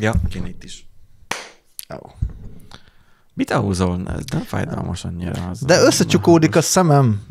[0.00, 0.88] Ja, kéne itt is.
[1.88, 2.10] Oh.
[3.34, 4.02] Mit ahúzol?
[4.08, 5.48] Ez nem fájdalmas annyira.
[5.48, 7.22] Az De összecsukódik a szemem.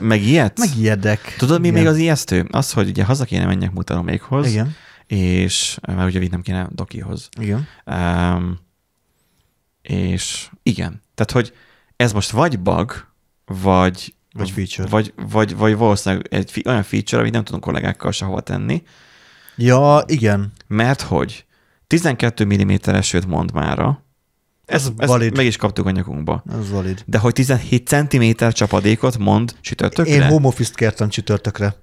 [0.00, 0.58] Meg ilyet?
[0.58, 1.34] Megijedek.
[1.38, 1.78] Tudod, mi Igen.
[1.78, 2.48] még az ijesztő?
[2.50, 4.74] Az, hogy ugye haza kéne menjek mutaromékhoz, Igen.
[5.06, 7.28] és mert ugye vinnem kéne Dokihoz.
[7.40, 7.66] Igen.
[7.86, 8.58] Um,
[9.82, 11.52] és igen, tehát, hogy
[11.96, 13.06] ez most vagy bug,
[13.44, 14.88] vagy Vagy feature.
[14.88, 18.82] Vagy, vagy, vagy valószínűleg egy olyan feature, amit nem tudunk kollégákkal sehova tenni,
[19.56, 20.52] Ja, igen.
[20.66, 21.44] mert hogy
[21.96, 24.04] 12 mm esőt mond mára,
[24.64, 25.36] ez, Ez ez valid.
[25.36, 26.42] meg is kaptuk a nyakunkba.
[26.58, 27.02] Ez valid.
[27.06, 30.12] De hogy 17 cm csapadékot mond csütörtökre?
[30.12, 31.74] Én home office-t kértem csütörtökre.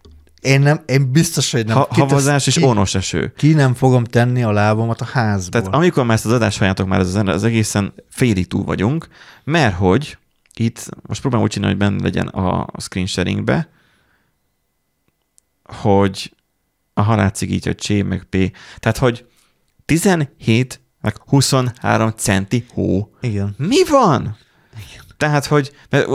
[0.41, 1.75] Én nem, én biztos, hogy nem.
[1.77, 3.33] ha, Ki tesz- havazás és ki, ónos eső.
[3.37, 5.61] Ki nem fogom tenni a lábamat a házból.
[5.61, 9.07] Tehát amikor már ezt az adást halljátok, már ez az egészen félig túl vagyunk,
[9.43, 10.17] mert hogy
[10.55, 13.69] itt most próbálom úgy csinálni, hogy benne legyen a screen sharingbe,
[15.63, 16.33] hogy
[16.93, 18.51] a látszik így, hogy C meg P.
[18.79, 19.25] Tehát, hogy
[19.89, 23.09] 17 meg 23 centi hó.
[23.21, 23.55] Igen.
[23.57, 24.37] Mi van?
[25.17, 25.71] Tehát, hogy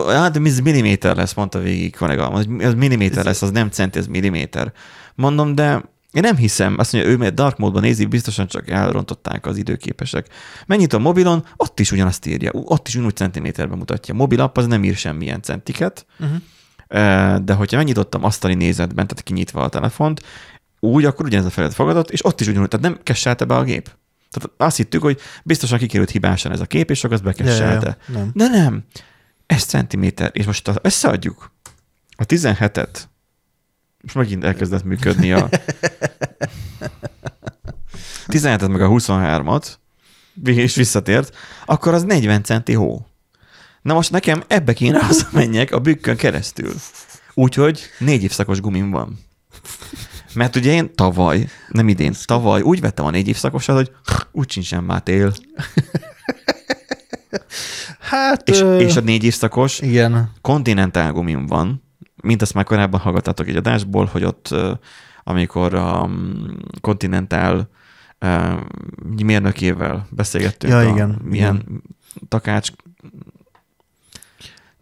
[0.06, 2.28] hát ez milliméter lesz, mondta végig kollega.
[2.28, 4.72] Az, az milliméter lesz, az nem centi, ez milliméter.
[5.14, 6.74] Mondom, de én nem hiszem.
[6.78, 10.26] Azt mondja, ő mert dark módban nézi, biztosan csak elrontották az időképesek.
[10.66, 12.50] Mennyit a mobilon, ott is ugyanazt írja.
[12.52, 14.14] Ott is ugyanúgy centiméterben mutatja.
[14.14, 16.40] A mobil app az nem ír semmilyen centiket, Uh-huh.
[17.44, 20.22] De hogyha megnyitottam asztali nézetben, tehát kinyitva a telefont,
[20.84, 23.62] úgy, akkor ugyanez a feladat fogadott, és ott is ugyanúgy, tehát nem kesselte be a
[23.62, 23.90] gép.
[24.30, 27.86] Tehát azt hittük, hogy biztosan kikerült hibásan ez a kép, és akkor azt bekesselte.
[27.86, 28.30] Ja, ja, nem.
[28.34, 28.84] De nem.
[29.46, 30.30] Ez centiméter.
[30.32, 31.52] És most összeadjuk
[32.16, 32.98] a 17-et,
[34.02, 35.48] most megint elkezdett működni a
[38.26, 39.66] 17-et meg a 23-at,
[40.44, 43.06] és visszatért, akkor az 40 centi hó.
[43.82, 46.74] Na most nekem ebbe kéne hazamenjek a bükkön keresztül.
[47.34, 49.18] Úgyhogy négy évszakos gumim van.
[50.34, 53.92] Mert ugye én tavaly, nem idén, tavaly úgy vettem a négy évszakosat, hogy
[54.32, 55.32] úgy sincsen már tél.
[57.98, 60.30] Hát, És, ö, és a négy évszakos igen.
[60.40, 61.82] Continental gumim van,
[62.22, 64.54] mint azt már korábban hallgattatok egy adásból, hogy ott,
[65.24, 66.44] amikor a mm,
[66.80, 67.68] Continental
[68.18, 68.52] ö,
[69.24, 71.82] mérnökével beszélgettünk, Ja, a, igen, milyen
[72.28, 72.70] takács,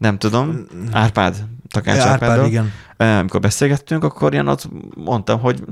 [0.03, 2.73] nem tudom, Árpád, takács Ja, Árpád, Árpáddal, igen.
[2.97, 5.63] Amikor beszélgettünk, akkor ilyen ott mondtam, hogy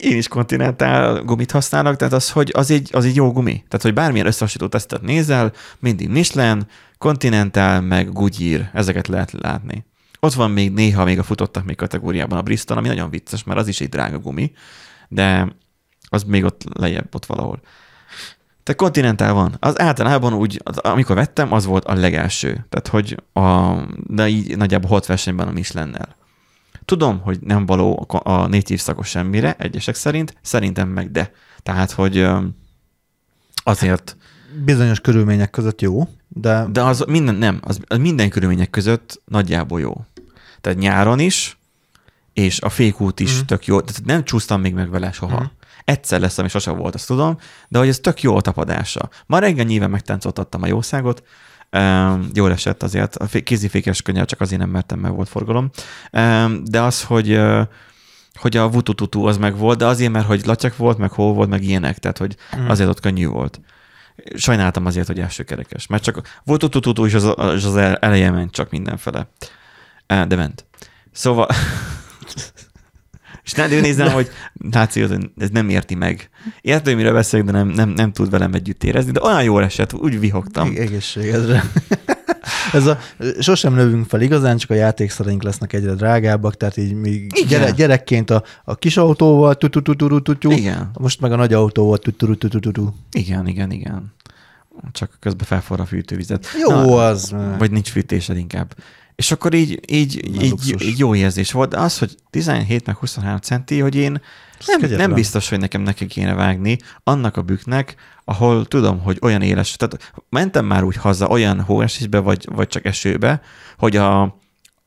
[0.00, 3.52] én is Continental gumit használok, tehát az, hogy az egy, az egy jó gumi.
[3.52, 6.66] Tehát, hogy bármilyen összehasonlító tesztet nézel, mindig Michelin,
[6.98, 9.84] Continental, meg Goodyear, ezeket lehet látni.
[10.20, 13.58] Ott van még néha még a futottak még kategóriában a Bristol, ami nagyon vicces, mert
[13.58, 14.52] az is egy drága gumi,
[15.08, 15.56] de
[16.08, 17.60] az még ott lejjebb ott valahol.
[18.66, 19.56] Tehát Continental van.
[19.60, 22.66] Az általában úgy, az- amikor vettem, az volt a legelső.
[22.68, 26.16] Tehát, hogy a, de így nagyjából hot versenyben a Michelin-nel.
[26.84, 31.32] Tudom, hogy nem való a a négy évszakos semmire, egyesek szerint, szerintem meg de.
[31.62, 32.28] Tehát, hogy
[33.54, 34.16] azért,
[34.64, 39.80] Bizonyos körülmények között jó, de, de az minden, nem, az, az minden körülmények között nagyjából
[39.80, 40.04] jó.
[40.60, 41.58] Tehát nyáron is,
[42.32, 43.44] és a fékút is mm.
[43.46, 43.80] tök jó.
[43.80, 45.40] Tehát nem csúsztam még meg vele soha.
[45.40, 45.46] Mm.
[45.86, 47.38] Egyszer lesz, ami sosem volt, azt tudom,
[47.68, 49.08] de hogy ez tök jó a tapadása.
[49.26, 51.22] Ma reggel nyilván megtáncoltattam a jószágot,
[51.72, 55.70] Um, jól esett azért, a fé- kézifékes könnyel csak azért nem mertem, mert volt forgalom.
[56.12, 57.60] Um, de az, hogy uh,
[58.34, 61.48] hogy a vutututu az meg volt, de azért, mert hogy latyak volt, meg hol volt,
[61.48, 62.68] meg ilyenek, tehát hogy Mm.
[62.68, 63.60] azért ott könnyű volt.
[64.34, 68.70] Sajnáltam azért, hogy első kerekes, mert csak vutututu és az, az el- eleje ment csak
[68.70, 69.28] mindenfele.
[70.06, 70.64] De ment.
[71.12, 71.48] Szóval
[73.46, 74.28] és ne ő nézem, hogy
[74.72, 76.30] hogy ez nem érti meg.
[76.84, 79.92] Hogy mire beszélek, de nem, nem, nem tud velem együtt érezni, de olyan jól esett,
[79.94, 80.68] úgy vihogtam.
[80.68, 81.64] Eg- egészségedre.
[82.72, 82.98] Ez a,
[83.40, 88.30] sosem növünk fel igazán, csak a játékszereink lesznek egyre drágábbak, tehát így mi gyere, gyerekként
[88.30, 90.50] a, a kis autóval tu tu tu tu tu
[90.98, 94.14] most meg a nagy autóval tu tu tu tu tu tu Igen, igen, igen.
[94.92, 96.46] Csak közben felforra a fűtővizet.
[96.68, 97.34] Jó az.
[97.58, 98.74] Vagy nincs fűtésed inkább.
[99.14, 100.82] És akkor így, így, Na, így, luxus.
[100.82, 104.10] így jó érzés volt, de az, hogy 17 meg 23 centi, hogy én
[104.66, 104.98] nem, kegyetlen.
[104.98, 107.94] nem biztos, hogy nekem neki kéne vágni annak a bükknek,
[108.24, 112.84] ahol tudom, hogy olyan éles, tehát mentem már úgy haza olyan hóesésbe, vagy, vagy csak
[112.84, 113.40] esőbe,
[113.78, 114.22] hogy a,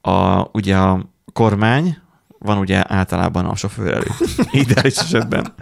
[0.01, 1.97] a, ugye a kormány
[2.39, 5.53] van ugye általában a sofőr előtt, ideális esetben.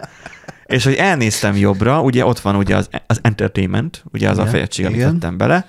[0.68, 4.50] És hogy elnéztem jobbra, ugye ott van ugye az, az entertainment, ugye az Igen, a
[4.50, 5.12] fejegység, amit igen.
[5.12, 5.66] tettem bele,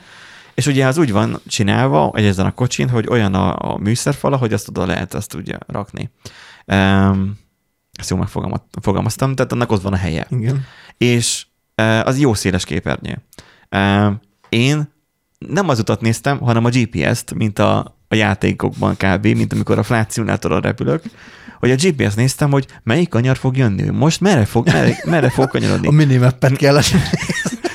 [0.53, 4.37] és ugye az úgy van csinálva, egy ezen a kocsin, hogy olyan a, a műszerfala,
[4.37, 6.09] hogy azt oda lehet azt ugye rakni.
[6.65, 7.37] Um,
[7.93, 10.27] ezt jól megfogalmaztam, tehát annak ott van a helye.
[10.29, 10.65] Igen.
[10.97, 11.45] És
[11.81, 13.21] uh, az jó széles képernyő.
[13.71, 14.13] Uh,
[14.49, 14.93] én
[15.37, 19.83] nem az utat néztem, hanem a GPS-t, mint a, a játékokban kb., mint amikor a
[19.83, 21.03] flight simulatoron repülök,
[21.59, 25.49] hogy a GPS néztem, hogy melyik kanyar fog jönni, most merre fog, merre, merre fog
[25.49, 25.87] kanyarodni.
[25.87, 26.79] A minimappet kell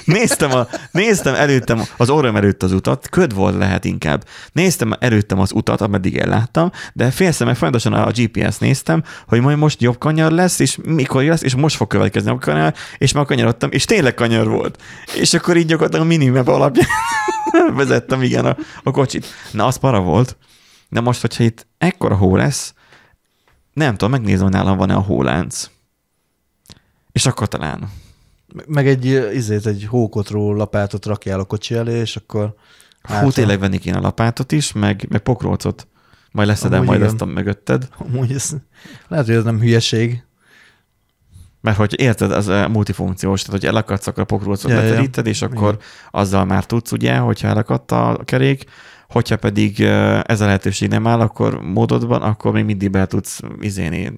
[0.04, 4.24] Néztem, a, néztem előttem, az orrom előtt az utat, köd volt lehet inkább.
[4.52, 9.82] Néztem előttem az utat, ameddig elláttam, de félszemmel folyamatosan a GPS néztem, hogy majd most
[9.82, 13.70] jobb kanyar lesz, és mikor lesz, és most fog következni a kanyar, és már kanyarodtam,
[13.70, 14.82] és tényleg kanyar volt.
[15.14, 16.88] És akkor így gyakorlatilag a minimap alapján
[17.74, 19.26] vezettem, igen, a, a kocsit.
[19.50, 20.36] Na, az para volt.
[20.88, 22.74] De most, hogyha itt ekkora hó lesz,
[23.72, 25.70] nem tudom, megnézem, hogy nálam van-e a hólánc.
[27.12, 27.88] És akkor talán
[28.66, 29.04] meg egy,
[29.34, 32.54] izét, egy hókotról lapátot rakjál a kocsi elé, és akkor...
[33.02, 35.86] Hú, tényleg venni kéne a lapátot is, meg, meg pokrócot.
[36.30, 37.10] Majd leszedem majd igen.
[37.10, 37.88] ezt a mögötted.
[37.98, 38.50] Amúgy ez,
[39.08, 40.24] lehet, hogy ez nem hülyeség.
[41.60, 45.30] Mert hogy érted, az multifunkciós, tehát hogy elakadsz, akkor a pokrócot ja, leteríted, ja.
[45.30, 45.86] és akkor igen.
[46.10, 48.64] azzal már tudsz, ugye, hogyha elakadt a kerék,
[49.14, 49.80] hogyha pedig
[50.26, 54.12] ez a lehetőség nem áll, akkor módodban, akkor még mindig be tudsz izéni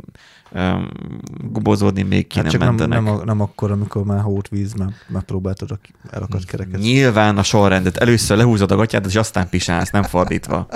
[1.51, 3.03] gubozódni, még ki hát nem mentenek.
[3.03, 5.79] Nem, nem, nem akkor, amikor már hót víz, már, már próbáltad
[6.11, 6.81] elakadt kereket.
[6.81, 7.97] Nyilván a sorrendet.
[7.97, 10.69] Először lehúzod a gatyát, és aztán pisálsz, nem fordítva.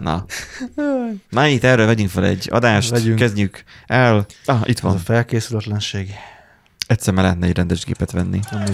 [0.00, 0.24] Na.
[1.28, 3.18] Na itt erről vegyünk fel egy adást, vegyünk.
[3.18, 4.26] kezdjük el.
[4.44, 4.94] Ah, itt van.
[4.94, 6.10] Ez a felkészületlenség.
[6.86, 8.40] Egyszer már lehetne egy rendes gépet venni.
[8.50, 8.64] Nem,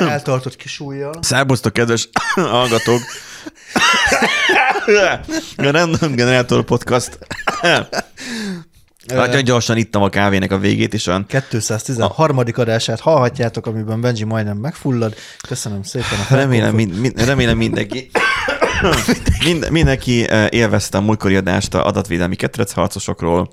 [0.00, 1.14] eltartott kis ujjal.
[1.20, 3.00] Szerbusztok, kedves hallgatók!
[5.56, 7.18] a Random Generator Podcast.
[9.06, 11.26] Nagyon gyorsan ittam a kávének a végét, és olyan...
[11.26, 12.38] 213.
[12.38, 12.44] A...
[12.54, 15.14] adását hallhatjátok, amiben Benji majdnem megfullad.
[15.48, 18.10] Köszönöm szépen a Remélem, mind, mind, remélem mindenki...
[19.44, 23.50] Mind, mindenki élvezte a múltkori adást a adatvédelmi ketrecharcosokról,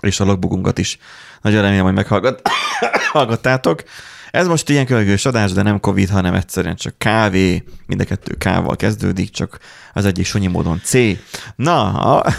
[0.00, 0.98] és a logbookunkat is.
[1.40, 3.82] Nagyon remélem, hogy meghallgattátok.
[4.34, 8.34] Ez most ilyen kölgős adás, de nem Covid, hanem egyszerűen csak kávé, mind a kettő
[8.38, 9.58] kával kezdődik, csak
[9.92, 10.92] az egyik sonyi módon C.
[11.56, 12.32] Na, a...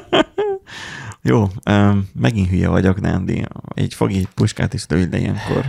[1.30, 3.44] jó, um, megint hülye vagyok, Nándi.
[3.74, 5.64] Egy fog egy puskát is lőj, ilyenkor.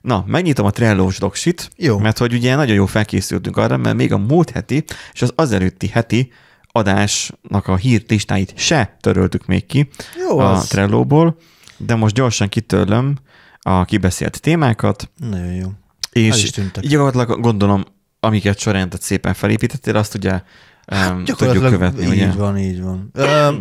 [0.00, 1.98] Na, megnyitom a Trello-s doksit, jó.
[1.98, 5.52] mert hogy ugye nagyon jó felkészültünk arra, mert még a múlt heti és az az
[5.52, 6.32] előtti heti
[6.66, 9.88] adásnak a hírlistáit se töröltük még ki
[10.28, 10.66] jó, a az.
[10.66, 11.36] Trello-ból,
[11.76, 13.16] de most gyorsan kitörlöm,
[13.62, 15.10] a kibeszélt témákat.
[15.16, 15.68] Nagyon jó.
[16.12, 16.50] És
[16.80, 17.84] gyakorlatilag gondolom,
[18.20, 20.40] amiket sorrendet szépen felépítettél, azt ugye
[20.86, 22.32] hát, tudjuk követni, így ugye?
[22.32, 23.10] van, így van.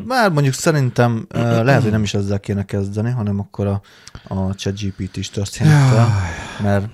[0.06, 3.82] Már mondjuk szerintem lehet, hogy nem is ezzel kéne kezdeni, hanem akkor a,
[4.24, 6.10] a ChatGPT is történettel,
[6.64, 6.86] mert...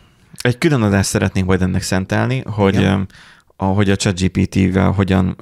[0.42, 3.06] Egy külön adást szeretnénk majd ennek szentelni, hogy, um,
[3.56, 5.38] ahogy a ChatGPT-vel hogyan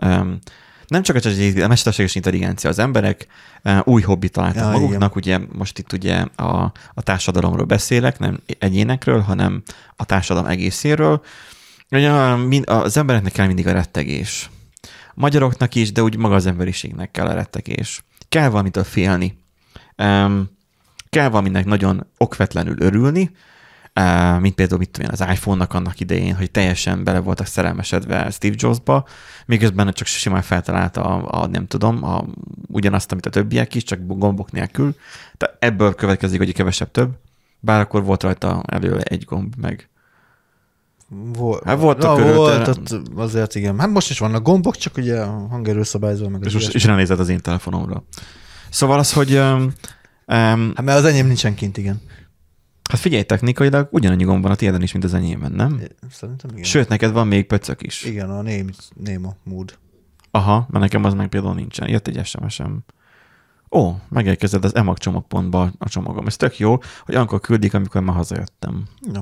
[0.87, 1.19] nem csak a,
[1.63, 3.27] a mesterséges intelligencia, az emberek
[3.83, 5.41] új hobbit találtak ja, maguknak, igen.
[5.41, 9.63] ugye most itt ugye a, a társadalomról beszélek, nem egyénekről, hanem
[9.95, 11.21] a társadalom egészéről.
[11.89, 12.11] Ugye
[12.65, 14.49] az embereknek kell mindig a rettegés.
[15.09, 18.03] A magyaroknak is, de úgy maga az emberiségnek kell a rettegés.
[18.29, 19.37] Kell valamitől félni.
[21.09, 23.31] kell valaminek nagyon okvetlenül örülni,
[24.39, 28.55] mint például mit tudom én, az iPhone-nak annak idején, hogy teljesen bele voltak szerelmesedve Steve
[28.57, 29.05] Jobs-ba,
[29.45, 32.25] miközben csak simán feltalálta a, a nem tudom, a,
[32.67, 34.95] ugyanazt, amit a többiek is, csak gombok nélkül.
[35.37, 37.17] Tehát ebből következik, hogy kevesebb több,
[37.59, 39.89] bár akkor volt rajta előle egy gomb, meg
[41.07, 43.79] Vol- hát volt a körül, volt, ott azért igen.
[43.79, 47.29] Hát most is vannak gombok, csak ugye a hangerőszabályzó meg És most is ránézed az
[47.29, 48.03] én telefonomra.
[48.69, 49.35] Szóval az, hogy...
[49.35, 49.73] Um,
[50.75, 52.01] hát mert az enyém nincsen kint, igen.
[52.89, 55.81] Hát figyelj, technikailag ugyanannyi gomb van a tiéden is, mint az enyémben, nem?
[56.11, 56.63] Szerintem igen.
[56.63, 58.03] Sőt, neked van még pöcök is.
[58.03, 58.69] Igen, a Nemo,
[59.03, 59.77] Nemo Mood.
[60.31, 61.89] Aha, mert nekem az meg például nincsen.
[61.89, 62.83] Jött egy SMS-em.
[63.71, 66.27] Ó, megérkezett az EMAG csomagpontba a csomagom.
[66.27, 68.83] Ez tök jó, hogy akkor küldik, amikor már hazajöttem.
[69.11, 69.21] No.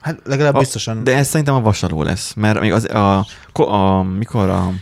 [0.00, 1.04] Hát legalább a, biztosan.
[1.04, 4.72] De ez szerintem a vasaló lesz, mert még az, a, a, a mikor a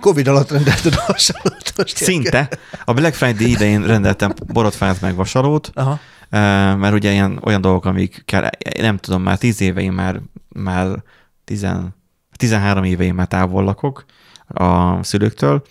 [0.00, 1.72] Covid alatt rendelted a vasalót.
[1.86, 2.48] Szinte.
[2.84, 8.22] A Black Friday idején rendeltem borotfát meg vasalót, Aha mert ugye ilyen, olyan dolgok, amik
[8.24, 11.02] kell, nem tudom, már tíz éve én már, már
[11.44, 11.94] tizen,
[12.36, 14.04] 13 éve én már távol lakok
[14.46, 15.62] a szülőktől,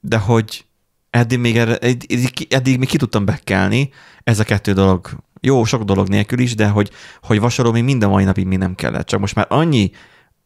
[0.00, 0.64] de hogy
[1.10, 3.90] eddig még, eddig, eddig még ki tudtam bekelni,
[4.22, 6.90] ez a kettő dolog, jó, sok dolog nélkül is, de hogy,
[7.22, 9.06] hogy vasaló még minden mai napig még nem kellett.
[9.06, 9.90] Csak most már annyi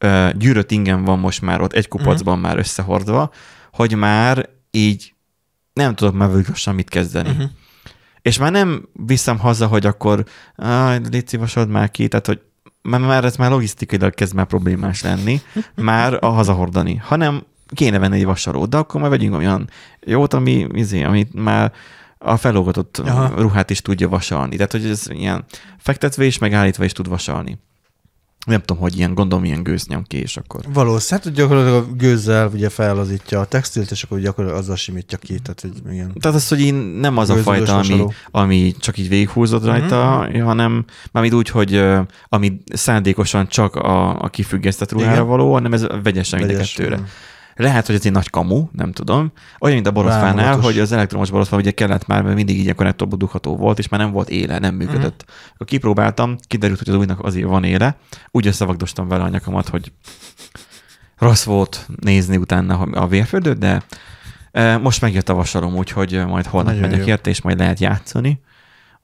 [0.05, 2.49] uh, gyűrött ingem van most már ott egy kupacban uh-huh.
[2.49, 3.31] már összehordva,
[3.73, 5.15] hogy már így
[5.73, 7.29] nem tudok már végül mit kezdeni.
[7.29, 7.51] Uh-huh.
[8.23, 10.25] És már nem viszem haza, hogy akkor
[11.11, 12.41] légy szívasod már ki, tehát hogy
[12.83, 15.41] már, már ez már logisztikailag kezd már problémás lenni,
[15.75, 17.43] már a hazahordani, hanem
[17.75, 19.69] kéne venni egy vasalót, de akkor már vegyünk olyan
[20.01, 21.73] jót, ami, izé, amit már
[22.19, 23.03] a felolgatott
[23.37, 24.57] ruhát is tudja vasalni.
[24.57, 25.45] Tehát, hogy ez ilyen
[25.79, 27.59] fektetve és megállítva is tud vasalni.
[28.47, 30.61] Nem tudom, hogy ilyen, gondolom, ilyen gőznyom ki, és akkor.
[30.73, 35.39] Valószínűleg, hát gyakorlatilag a gőzzel ugye fellazítja a textilt, és akkor gyakorlatilag azzal simítja ki.
[35.39, 36.13] Tehát, hogy igen.
[36.21, 40.41] Tehát az, hogy én nem az a fajta, ami, ami csak így végighúzod rajta, Mhm.
[40.43, 41.83] hanem mármint úgy, hogy
[42.29, 45.27] ami szándékosan csak a, a kifüggesztett ruhára Igen.
[45.27, 46.97] való, hanem ez vegyesen mind a Vegyes, kettőre.
[46.97, 47.03] mm.
[47.61, 49.33] Lehet, hogy ez egy nagy kamu, nem tudom.
[49.61, 50.65] Olyan, mint a Válogatos.
[50.65, 54.01] hogy az elektromos boroszfán ugye kellett már, mert mindig így a dugható volt, és már
[54.01, 55.25] nem volt éle, nem működött.
[55.27, 55.35] Mhm.
[55.55, 57.97] Akkor kipróbáltam, kiderült, hogy az újnak azért van éle.
[58.31, 59.93] Úgy összevagdostam vele a nyakamat, hogy
[61.19, 63.83] rossz volt nézni utána a vérföldöt, de
[64.53, 67.13] e, most megjött a vasalom, úgyhogy e, majd holnap Nagyon megyek jó.
[67.13, 68.41] érte, és majd lehet játszani.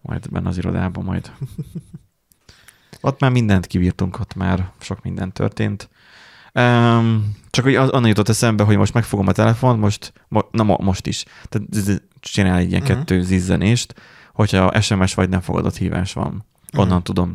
[0.00, 1.30] Majd benne az irodában majd.
[3.00, 5.88] Ott már mindent kibírtunk, ott már sok minden történt.
[6.60, 10.76] Um, csak hogy annak jutott eszembe, hogy most megfogom a telefont, most, mo, na mo,
[10.80, 11.24] most is.
[11.48, 11.68] Tehát
[12.20, 12.90] csinál egy ilyen Mhm.
[12.92, 13.94] kettő zizzenést,
[14.32, 16.44] hogyha SMS vagy nem fogadott hívás van.
[16.76, 17.02] Onnan Mhm.
[17.02, 17.34] tudom,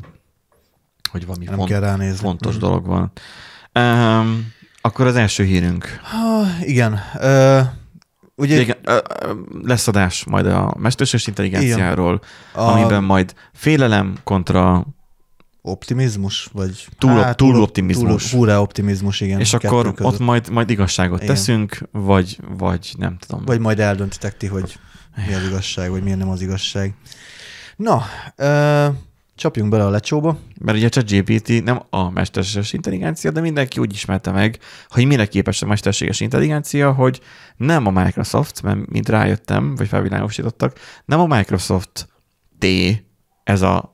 [1.12, 2.18] hogy valami Nem font, kell ránézni.
[2.18, 2.64] fontos Mhm.
[2.64, 3.12] dolog van.
[3.80, 4.52] Um,
[4.82, 6.00] akkor az első hírünk.
[6.04, 7.00] Ha, igen.
[7.20, 7.60] Ö,
[8.36, 8.78] ugye Igen,
[9.64, 12.22] lesz adás majd a mesterséges intelligenciáról,
[12.54, 14.86] a amiben majd félelem kontra,
[15.62, 18.30] optimizmus, vagy Túl- túl optimizmus.
[18.30, 19.40] Túl, hurrá optimizmus, igen.
[19.40, 20.14] és akkor között.
[20.14, 21.36] ott majd, majd igazságot Igen.
[21.36, 23.46] teszünk, vagy, vagy nem tudom.
[23.46, 24.80] Vagy majd eldöntitek ti, hogy
[25.28, 26.94] mi az igazság, vagy milyen nem az igazság.
[27.76, 28.04] Na,
[28.36, 28.88] ö,
[29.36, 30.38] csapjunk bele a lecsóba.
[30.60, 35.26] Mert ugye a ChatGPT nem a mesterséges intelligencia, de mindenki úgy ismerte meg, hogy mire
[35.26, 37.22] képes a mesterséges intelligencia, hogy
[37.58, 42.08] nem a Microsoft, mert mint rájöttem, vagy felvilágosítottak, nem a Microsoft
[42.60, 42.66] T
[43.44, 43.91] ez a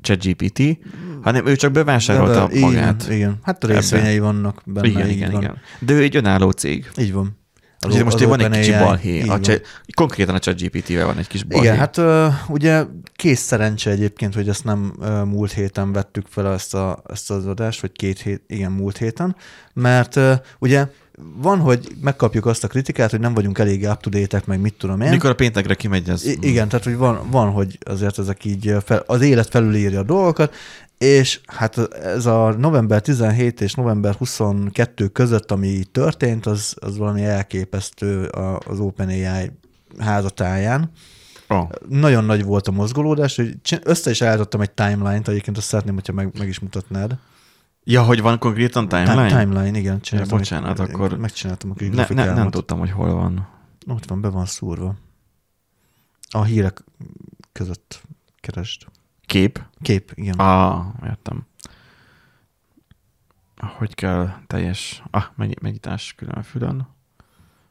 [0.00, 0.78] ChatGPT,
[1.22, 3.02] hanem ő csak bevásárolta De- magát.
[3.02, 3.38] Igen, igen.
[3.42, 4.86] Hát a részvényei vannak benne.
[4.88, 5.42] igen, igen, van.
[5.42, 5.56] igen.
[5.78, 6.90] De ő egy önálló cég.
[6.98, 7.38] Így van.
[7.78, 9.22] Az Ugye most az van egy kicsi OpenAI, balhé.
[9.28, 9.62] A cse-
[9.94, 11.66] konkrétan a ChatGPT-vel van egy kis balhé.
[11.66, 12.00] Igen, hát
[12.48, 12.84] ugye
[13.14, 14.92] kész szerencse egyébként, hogy ezt nem
[15.24, 19.36] múlt héten vettük fel ezt, a, ezt az adást, vagy két hét, igen, múlt héten,
[19.74, 20.20] mert
[20.58, 20.86] ugye
[21.36, 24.10] van, hogy megkapjuk azt a kritikát, hogy nem vagyunk elég up to
[24.44, 25.10] meg mit tudom én.
[25.10, 26.26] Mikor a péntekre kimegy ez?
[26.26, 30.02] I- igen, tehát hogy van, van, hogy azért ezek így fel, az élet felülírja a
[30.02, 30.54] dolgokat,
[30.98, 37.24] és hát ez a november 17 és november 22 között, ami történt, az, az valami
[37.24, 38.24] elképesztő
[38.66, 39.50] az OpenAI
[39.98, 40.90] házatáján.
[41.48, 41.68] Oh.
[41.88, 46.12] Nagyon nagy volt a mozgolódás, hogy össze is állítottam egy timeline-t, egyébként azt szeretném, hogyha
[46.12, 47.18] meg, meg is mutatnád.
[47.88, 49.26] Ja, hogy van konkrétan timeline?
[49.28, 50.00] Time, timeline, igen.
[50.00, 53.48] Csináltam bocsánat, egy, akkor- Megcsináltam a kis Ne, ne, nem tudtam, hogy hol van.
[53.86, 54.94] Ott van, be van szúrva.
[56.30, 56.84] A hírek
[57.52, 58.02] között
[58.40, 58.82] keresd.
[59.26, 59.62] Kép?
[59.82, 60.38] Kép, igen.
[60.38, 61.46] Ah, értem.
[63.56, 65.02] Hogy kell teljes...
[65.10, 66.88] Ah, megy- megnyitás külön fülön.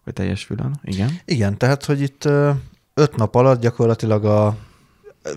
[0.03, 1.09] Vagy teljes fülön, igen.
[1.25, 2.25] Igen, tehát, hogy itt
[2.93, 4.57] öt nap alatt gyakorlatilag a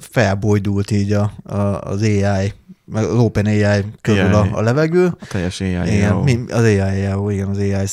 [0.01, 2.53] felbojdult így a, a, az AI,
[2.91, 4.49] meg az OpenAI körül AI.
[4.49, 5.07] a, a levegő.
[5.21, 5.95] A teljes AI.
[5.95, 7.87] Igen, mi, az AI, jó, igen, az AI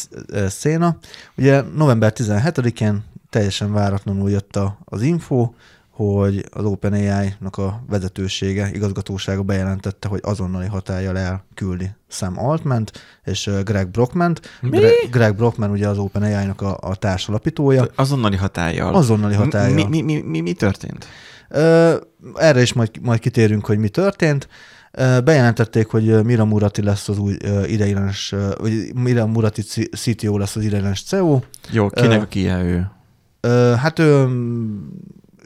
[0.47, 0.97] széna.
[1.37, 5.49] Ugye november 17-én teljesen váratlanul jött a, az info,
[5.89, 12.83] hogy az OpenAI-nak a vezetősége, igazgatósága bejelentette, hogy azonnali hatállyal elküldi Sam Altman
[13.25, 14.37] és Greg Brockman.
[14.61, 14.69] Mi?
[14.77, 17.87] Gre- Greg Brockman ugye az OpenAI-nak a, a társalapítója.
[17.95, 18.95] Azonnali hatállyal.
[18.95, 19.73] Azonnali hatállyal.
[19.73, 21.07] Mi, mi, mi, mi, mi történt?
[22.35, 24.47] Erre is majd, majd kitérünk, hogy mi történt.
[25.23, 27.37] Bejelentették, hogy Mira Murati lesz az új
[27.67, 29.61] ideiglenes, vagy Mira Murati
[29.97, 31.39] CTO lesz az ideiglenes CEO.
[31.71, 32.87] Jó, kinek a kie ő?
[33.75, 34.27] Hát ő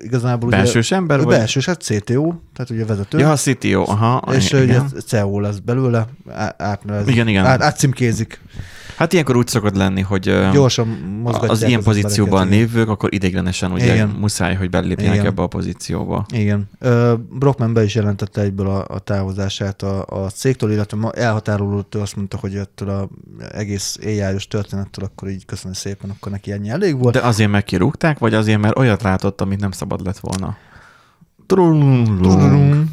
[0.04, 1.18] igazából Belsős ember?
[1.18, 1.38] ugye, ő Vagy?
[1.38, 3.18] belsős, hát CTO, tehát ugye vezető.
[3.18, 4.34] Ja, CTO, aha.
[4.34, 4.64] és igen.
[4.64, 7.14] ugye CEO lesz belőle, á- átnevezik.
[7.14, 7.46] Igen, igen.
[7.46, 8.40] Át, átcímkézik.
[9.00, 13.94] Hát ilyenkor úgy szokott lenni, hogy Gyorsan az ilyen az pozícióban lévők, akkor ideiglenesen ugye
[13.94, 14.10] Igen.
[14.10, 15.26] muszáj, hogy belépjenek Igen.
[15.26, 16.26] ebbe a pozícióba.
[16.34, 16.70] Igen.
[16.80, 22.16] Ö, Brockman be is jelentette egyből a, a távozását a, a cégtől, illetve elhatárolódott, azt
[22.16, 23.10] mondta, hogy ettől a
[23.52, 27.14] egész AI-os történettől akkor így köszönöm szépen, akkor neki ennyi elég volt.
[27.14, 30.58] De azért meg kirúgták, vagy azért, mert olyat látott, amit nem szabad lett volna?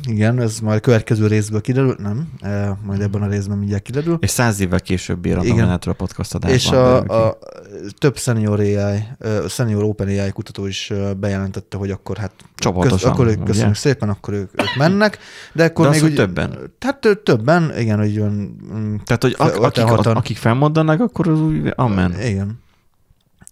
[0.08, 4.16] Igen, ez majd a következő részből kiderül, nem, e, majd ebben a részben mindjárt kiderül.
[4.20, 5.56] És száz évvel később Igen.
[5.56, 6.56] menetről a podcast adásban.
[6.58, 7.38] És a, a
[7.98, 8.76] több senior AI,
[9.48, 13.44] senior OpenAI kutató is bejelentette, hogy akkor hát Csapatosan, akkor ők ugye?
[13.44, 15.18] köszönjük szépen, akkor ők, ők mennek,
[15.52, 16.58] de akkor De még úgy- többen?
[16.80, 20.16] Hát ö, többen, igen, hogy jön, mm, Tehát, hogy ak- akik, hatan.
[20.16, 22.20] akik felmondanak, akkor az úgy, amen.
[22.20, 22.58] Igen.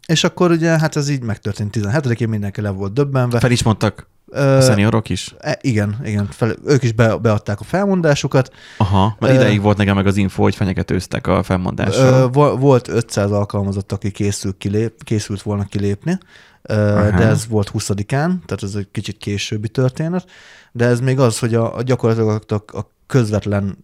[0.06, 3.38] És akkor ugye, hát ez így megtörtént 17-én, mindenki le volt döbbenve.
[3.38, 5.34] Fel is mondtak, A szeniorok is?
[5.38, 6.26] e, igen, igen.
[6.30, 8.50] Fel, ők is be, beadták a felmondásukat.
[8.78, 12.30] Aha, mert ideig volt nekem meg az info, hogy fenyegetőztek a felmondással.
[12.30, 16.18] vo- volt 500 alkalmazott, aki készült, kilép, készült volna kilépni,
[16.62, 17.10] Aha.
[17.10, 18.08] de ez volt 20-án,
[18.46, 20.26] tehát ez egy kicsit későbbi történet.
[20.72, 23.78] De ez még az, hogy a, a gyakorlatilag a, a közvetlen,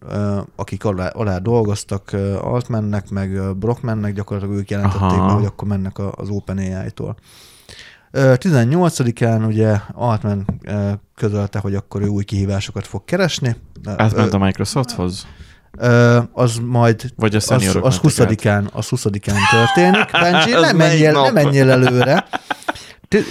[0.55, 5.25] akik alá, alá dolgoztak, Altmannek, meg Brockmannek, gyakorlatilag ők jelentették Aha.
[5.27, 7.15] be, hogy akkor mennek az OpenAI-tól.
[8.11, 10.45] Ö, 18-án ugye Altman
[11.15, 13.55] közölte, hogy akkor ő új kihívásokat fog keresni.
[13.85, 15.27] Átment a Microsofthoz?
[16.31, 18.63] az majd Vagy a az, az mentek át?
[18.63, 20.11] 20-án, az 20-án történik.
[20.21, 22.27] Benji, nem menjél, nem menjél előre.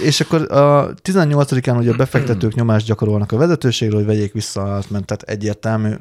[0.03, 4.73] És akkor a 18-án ugye a befektetők nyomást gyakorolnak a vezetőségre, hogy vegyék vissza a
[4.75, 5.91] Altman, tehát egyértelmű.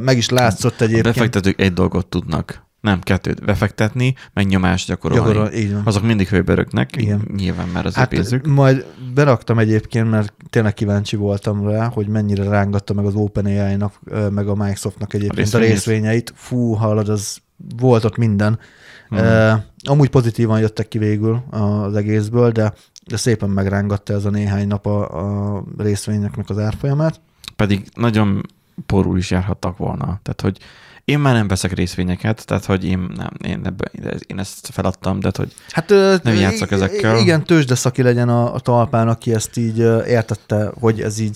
[0.00, 1.14] Meg is látszott A egyébként.
[1.14, 2.68] befektetők egy dolgot tudnak.
[2.80, 3.44] Nem kettőt.
[3.44, 5.24] Befektetni, meg nyomást gyakorolni.
[5.32, 5.82] Gyakorol, így van.
[5.84, 7.28] Azok mindig hőböröknek, Igen.
[7.36, 8.46] nyilván már az Hát pénzük.
[8.46, 14.48] majd beraktam egyébként, mert tényleg kíváncsi voltam rá, hogy mennyire rángatta meg az OpenAI-nak, meg
[14.48, 15.70] a Microsoftnak egyébként a, részvényét?
[15.70, 16.32] részvényeit.
[16.36, 17.38] Fú, hallod, az
[17.76, 18.58] volt ott minden.
[19.08, 19.18] Hmm.
[19.18, 19.52] Uh,
[19.88, 22.72] amúgy pozitívan jöttek ki végül az egészből, de,
[23.06, 27.20] de szépen megrángatta ez a néhány nap a, a részvényeknek az árfolyamát.
[27.56, 28.42] Pedig nagyon
[28.86, 30.04] porul is járhattak volna.
[30.04, 30.58] Tehát, hogy
[31.04, 33.90] én már nem veszek részvényeket, tehát, hogy én, nem, én, ebbe,
[34.26, 35.88] én ezt feladtam, de hogy Hát
[36.22, 37.16] Nem játszok ezekkel.
[37.18, 41.34] Igen, tőzsdeszaki legyen a, a talpán, aki ezt így értette, hogy ez így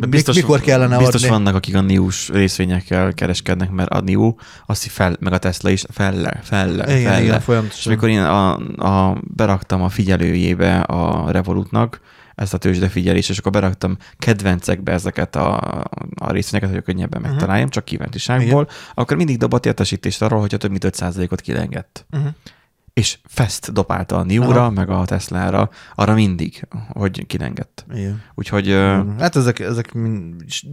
[0.00, 1.28] de biztos, mikor kellene biztos adni.
[1.28, 4.34] vannak, akik a NIU-s részvényekkel kereskednek, mert a NIU,
[4.66, 7.22] azt fel, meg a Tesla is felle, felle, Igen, felle.
[7.22, 7.92] igen, És folyamatosan.
[7.92, 12.00] amikor én a, a, beraktam a figyelőjébe a Revolutnak
[12.40, 15.56] ezt a tőzsdefigyelést, és akkor beraktam kedvencekbe ezeket a,
[16.14, 17.30] a részvényeket, hogy könnyebben Mhm.
[17.30, 22.06] megtaláljam, csak kíváncsiságból, akkor mindig dobott értesítést arról, hogyha több mint 5%-ot kilengett.
[22.10, 22.28] Uh-huh.
[22.92, 27.84] És fest dobálta a NIU-ra, meg a Tesla-ra, arra mindig, hogy kilengett.
[27.94, 28.22] Igen.
[28.34, 29.92] Úgyhogy ö, Hát ezek, ezek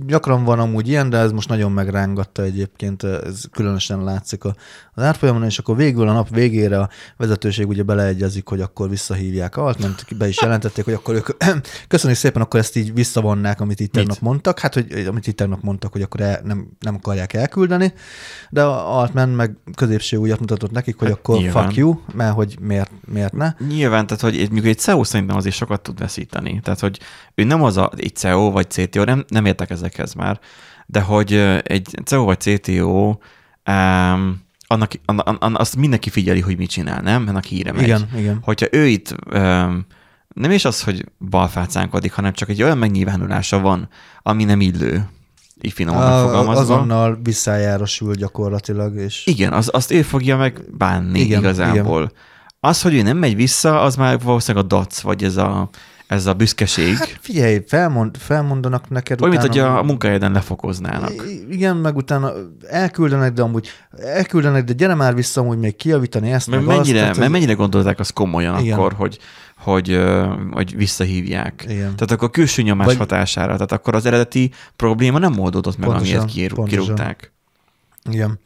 [0.05, 4.55] gyakran van amúgy ilyen, de ez most nagyon megrángatta egyébként, ez különösen látszik a,
[4.97, 9.57] az árfolyamon, és akkor végül a nap végére a vezetőség ugye beleegyezik, hogy akkor visszahívják
[9.57, 11.27] Altment, be is jelentették, hogy akkor ők,
[11.87, 15.61] köszönjük szépen, akkor ezt így visszavonnák, amit itt tegnap mondtak, hát hogy amit itt tegnap
[15.61, 17.93] mondtak, hogy akkor el, nem, nem akarják elküldeni,
[18.49, 21.63] de a Altman meg középső újat mutatott nekik, hogy Hát akkor nyilván.
[21.63, 23.53] fuck you, mert hogy miért, miért ne.
[23.67, 26.59] Nyilván, tehát hogy egy, mondjuk egy CEO szerintem azért sokat tud veszíteni.
[26.63, 26.99] Tehát, hogy
[27.35, 30.39] ő nem az a, egy CEO vagy CTO, nem, nem értek ezekhez már,
[30.85, 33.15] de hogy egy CEO vagy CTO,
[33.69, 37.27] um, annak, an, an, azt mindenki figyeli, hogy mit csinál, nem?
[37.27, 37.83] Ennek híre megy.
[37.83, 38.39] Igen, igen.
[38.41, 39.15] Hogyha ő itt
[40.33, 43.89] nem is az, hogy balfácánkodik, hanem csak egy olyan megnyilvánulása van,
[44.21, 45.09] ami nem illő,
[45.61, 46.61] így finoman A, megfogalmazva.
[46.61, 52.01] azonnal visszájára sül gyakorlatilag, és Igen, az, azt ő fogja megbánni Igen, igen, igazából.
[52.01, 52.13] Igen.
[52.59, 55.69] Az, hogy ő nem megy vissza, az már valószínűleg a dac, vagy ez a,
[56.07, 56.95] ez a büszkeség.
[56.95, 61.13] Hát figyelj, felmond, felmondanak neked Olyan, mint hogy utána- a munkahelyeden lefokoznának.
[61.49, 62.31] Igen, meg utána
[62.67, 66.67] elküldenek, de amúgy elküldenek, de gyere már vissza amúgy még kijavítani ezt, meg azt.
[66.67, 68.77] mennyire, tehát mert mennyire gondolták azt komolyan Igen.
[68.77, 69.17] akkor, hogy,
[69.57, 69.99] hogy,
[70.51, 71.63] hogy visszahívják.
[71.63, 71.77] Igen.
[71.95, 76.19] Tehát akkor külső nyomás Vagy- hatására, tehát akkor az eredeti probléma nem oldódott meg, Pontosan,
[76.19, 76.83] amiért kirú- pontosan.
[76.83, 77.31] kirúgták.
[78.11, 78.39] Igen.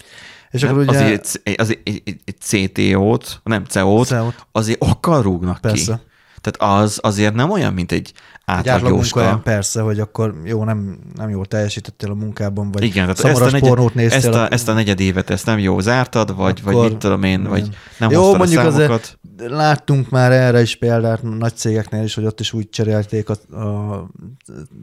[0.51, 0.71] És Nem?
[0.71, 0.97] akkor ugye...
[1.03, 5.93] Azért, egy, azért egy CTO-t, nem CEO-t, CEO-t, azért okkal rúgnak Persze.
[5.95, 6.09] ki.
[6.41, 8.13] Tehát az azért nem olyan, mint egy
[8.45, 13.23] átlag munkahelyen persze, hogy akkor jó, nem, nem jól teljesítettél a munkában, vagy Igen, tehát
[13.35, 14.17] ezt a, negyed, pornót néztél.
[14.17, 16.97] ezt, a, akkor- ezt a negyed évet ezt nem jó zártad, vagy, vagy Akkor- mit
[16.97, 19.19] tudom én, vagy nem Jó, hoztad mondjuk a azért- számokat.
[19.57, 24.07] Láttunk már erre is példát nagy cégeknél is, hogy ott is úgy cserélték a, a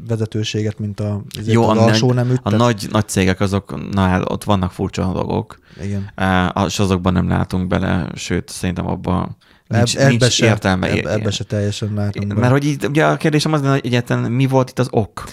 [0.08, 2.38] vezetőséget, mint a, Jó, az a, alsó neműt.
[2.38, 6.10] a tehát- nagy, nagy cégek azok, na, ott vannak furcsa dolgok, Igen.
[6.14, 9.36] Á, és azokban nem látunk bele, sőt, szerintem abban
[9.68, 10.90] nincs, Eb- nincs se, értelme.
[10.90, 12.10] Ebbe, ebbe se teljesen be.
[12.34, 15.24] Mert hogy itt, ugye a kérdésem az hogy egyáltalán mi volt itt az ok?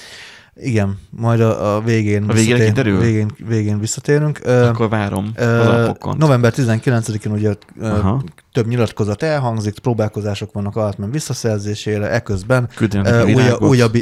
[0.62, 3.00] Igen, majd a, a végén, A kiderül?
[3.00, 4.40] végén, végén visszatérünk.
[4.46, 8.24] Akkor várom ö, november 19-én ugye Aha.
[8.52, 13.96] több nyilatkozat elhangzik, próbálkozások vannak Altman visszaszerzésére, eközben ö, újabb, újabb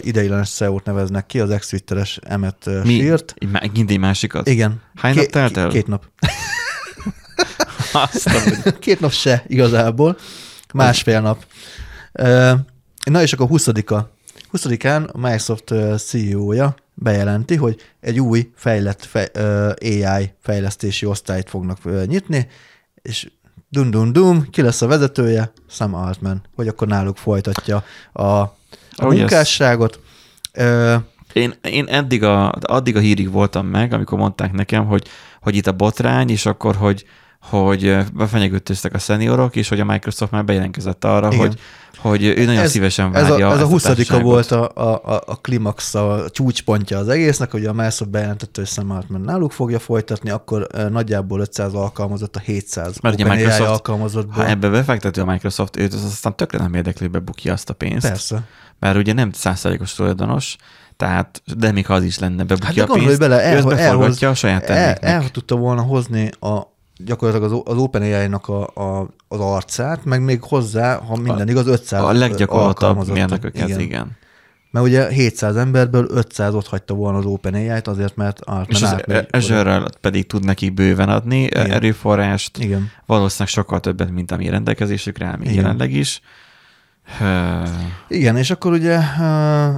[0.00, 2.70] ideiglenes CEO-t neveznek ki, az ex-twitteres Emmet
[3.50, 4.48] má- Megint egy másikat?
[4.48, 4.80] Igen.
[4.94, 5.68] Hány nap telt el?
[5.68, 6.04] Két nap.
[8.78, 10.16] Két nap se igazából,
[10.74, 11.44] másfél nap.
[13.04, 14.12] Na és akkor 20-a.
[14.52, 19.30] 20-án a Microsoft CEO-ja bejelenti, hogy egy új fejlett fej,
[19.80, 22.48] AI fejlesztési osztályt fognak nyitni,
[23.02, 23.30] és
[23.68, 25.52] dum dum dum, ki lesz a vezetője?
[25.68, 28.52] Sam Altman, hogy akkor náluk folytatja a, a
[28.96, 29.18] Oh, yes.
[29.18, 30.00] munkásságot.
[30.52, 30.96] Ö,
[31.32, 35.08] Én, én eddig a, addig a hírig voltam meg, amikor mondták nekem, hogy,
[35.40, 37.04] hogy itt a botrány, és akkor, hogy,
[37.48, 41.38] hogy ö, befenyegőtöztek a szeniorok, és hogy a Microsoft már bejelentkezett arra, Igen.
[41.38, 41.58] hogy,
[41.98, 44.22] hogy ő nagyon Ez- szívesen Ez várja a, ez a ezt 20 társaságot.
[44.22, 48.70] volt a, a, a, a klimax, a csúcspontja az egésznek, hogy a Microsoft bejelentette, hogy
[48.70, 54.34] Sam Altman náluk fogja folytatni, akkor nagyjából 500 alkalmazott a 700 Mert OpenAI Microsoft- alkalmazottból.
[54.44, 58.06] Ha ebbe befektető a Microsoft, őt az aztán tökre nem érdekli, bebukja azt a pénzt.
[58.08, 58.42] Persze.
[58.78, 60.56] Mert ugye nem százszázalékos tulajdonos,
[60.96, 63.54] tehát, de még ha az is lenne, bebukja Hát a pénzt, bele, ő el, ezt
[63.56, 65.10] elhoz, beforgatja a saját el, terméknek.
[65.24, 66.72] el tudta volna hozni a,
[67.04, 72.02] gyakorlatilag az, az OpenAI-nak a, a, az arcát, meg még hozzá, ha minden igaz, 500
[72.02, 73.80] a leggyakorlatabb mérnököket, igen.
[73.80, 74.16] igen.
[74.70, 78.96] Mert ugye 700 emberből 500 ott hagyta volna az OpenAI-t azért, mert Altman És az
[79.08, 79.26] oda.
[79.30, 81.70] azure pedig tud nekik bőven adni Igen.
[81.70, 82.90] erőforrást, Igen.
[83.06, 85.62] valószínűleg sokkal többet, mint ami rendelkezésükre áll még Igen.
[85.62, 86.20] jelenleg is.
[88.08, 89.00] Igen, és akkor ugye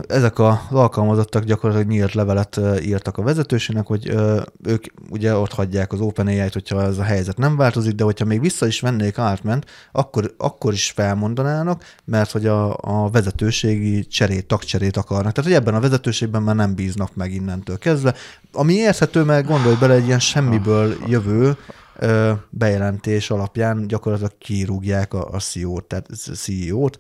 [0.07, 4.15] ezek az alkalmazottak gyakorlatilag nyílt levelet írtak a vezetősének, hogy
[4.63, 8.41] ők ugye ott hagyják az OpenAI-t, hogyha ez a helyzet nem változik, de hogyha még
[8.41, 14.97] vissza is vennék Altment, akkor, akkor is felmondanának, mert hogy a, a vezetőségi cserét, tagcserét
[14.97, 15.33] akarnak.
[15.33, 18.15] Tehát, hogy ebben a vezetőségben már nem bíznak meg innentől kezdve.
[18.53, 21.57] Ami érthető, mert gondolj bele egy ilyen semmiből jövő
[21.99, 26.99] ö, bejelentés alapján gyakorlatilag kirúgják a, a CEO-t, tehát CEO-t,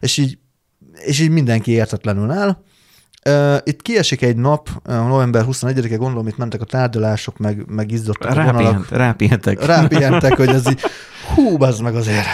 [0.00, 0.38] és így,
[1.04, 2.56] és így mindenki értetlenül áll.
[3.22, 8.30] Ö, Itt kiesik egy nap, november 21-e, gondolom, itt mentek a tárgyalások, meg, meg izzadtak
[8.30, 8.54] a vonalak.
[8.62, 9.64] rápihent, rápihentek.
[9.64, 10.80] Rápihentek, hogy ez így,
[11.34, 12.26] hú, bazd meg azért.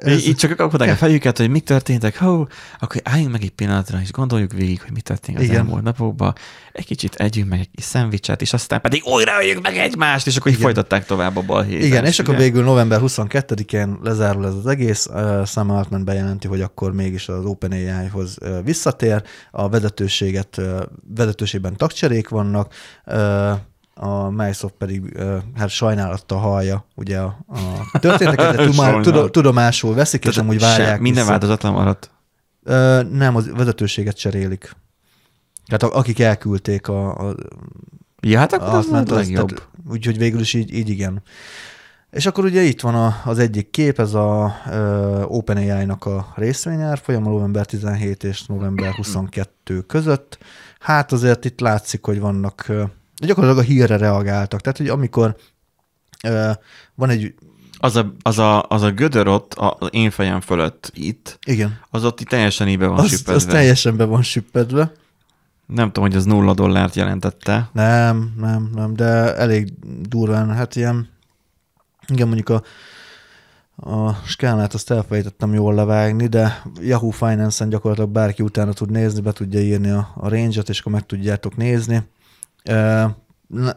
[0.00, 4.00] Ez, Így, csak kapkodták a fejüket, hogy mik történtek, hó, akkor álljunk meg egy pillanatra,
[4.02, 5.56] és gondoljuk végig, hogy mi történt az Igen.
[5.56, 6.34] elmúlt napokban.
[6.72, 10.36] Egy kicsit együnk meg egy kis szendvicset, és aztán pedig újra öljük meg egymást, és
[10.36, 11.84] akkor így folytatták tovább a balhét.
[11.84, 15.06] Igen, és akkor végül november 22-én lezárul ez az egész.
[15.06, 19.22] Uh, Sam Altman bejelenti, hogy akkor mégis az OpenAI-hoz visszatér.
[19.50, 20.80] A vezetőséget, uh,
[21.14, 22.74] vezetőségben tagcserék vannak,
[23.06, 23.50] uh,
[24.02, 27.38] a Microsoft pedig uh, hát sajnálattal hallja ugye a,
[27.92, 31.28] a történteket, de tumá, tudomásul veszik, és amúgy várják Minden vissza.
[31.30, 32.10] változatlan maradt.
[32.62, 34.76] Ö, nem, az vezetőséget cserélik.
[35.66, 37.34] Tehát akik elküldték a, a,
[38.20, 39.48] Ja, hát akkor az, az, legjobb.
[39.48, 41.22] tehát, úgyhogy végül is így, így igen.
[42.10, 47.22] És akkor ugye itt van a, az egyik kép, ez a ö, OpenAI-nak a részvényárfolyam,
[47.22, 50.38] november 17 és november 22 között.
[50.78, 52.72] Hát azért itt látszik, hogy vannak,
[53.20, 54.60] ö, gyakorlatilag a hírre reagáltak.
[54.60, 55.36] Tehát, hogy amikor
[56.24, 56.50] ö,
[56.94, 57.34] van egy,
[57.78, 61.78] Az a, az, a, az a gödör ott a- az én fejem fölött itt, igen,
[61.90, 63.34] az ott teljesen íbe van az, süppedve.
[63.34, 64.92] az teljesen be van süppedve.
[65.66, 67.70] Nem tudom, hogy az nulla dollárt jelentette.
[67.72, 69.72] Nem, nem, nem, de elég
[70.08, 71.08] durván, hát ilyen,
[72.06, 72.62] igen, mondjuk a,
[73.90, 79.32] a skálát azt elfelejtettem jól levágni, de Yahoo Finance-en gyakorlatilag bárki utána tud nézni, be
[79.32, 82.02] tudja írni a, a range-et, és akkor meg tudjátok nézni.
[83.46, 83.72] Ne,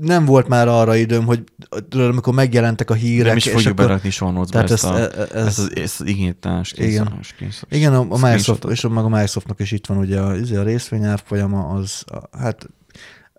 [0.00, 1.44] nem volt már arra időm, hogy
[1.88, 4.90] tudod, amikor megjelentek a hírek, Nem is fogjuk akkor, berakni show notes-ba tehát ezt, ez,
[4.90, 7.20] a, ez, ez, ezt, az, ezt az igénytelen Igen.
[7.68, 11.20] Igen, a, a Microsoft, és meg a Microsoftnak is itt van ugye a, a részvényár
[11.24, 12.68] folyama, az a, hát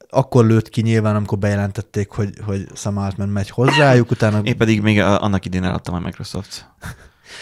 [0.10, 4.40] akkor lőtt ki nyilván, amikor bejelentették, hogy, hogy Sam Altman megy hozzájuk, utána...
[4.40, 6.70] Én pedig még a- annak idén eladtam a Microsoft.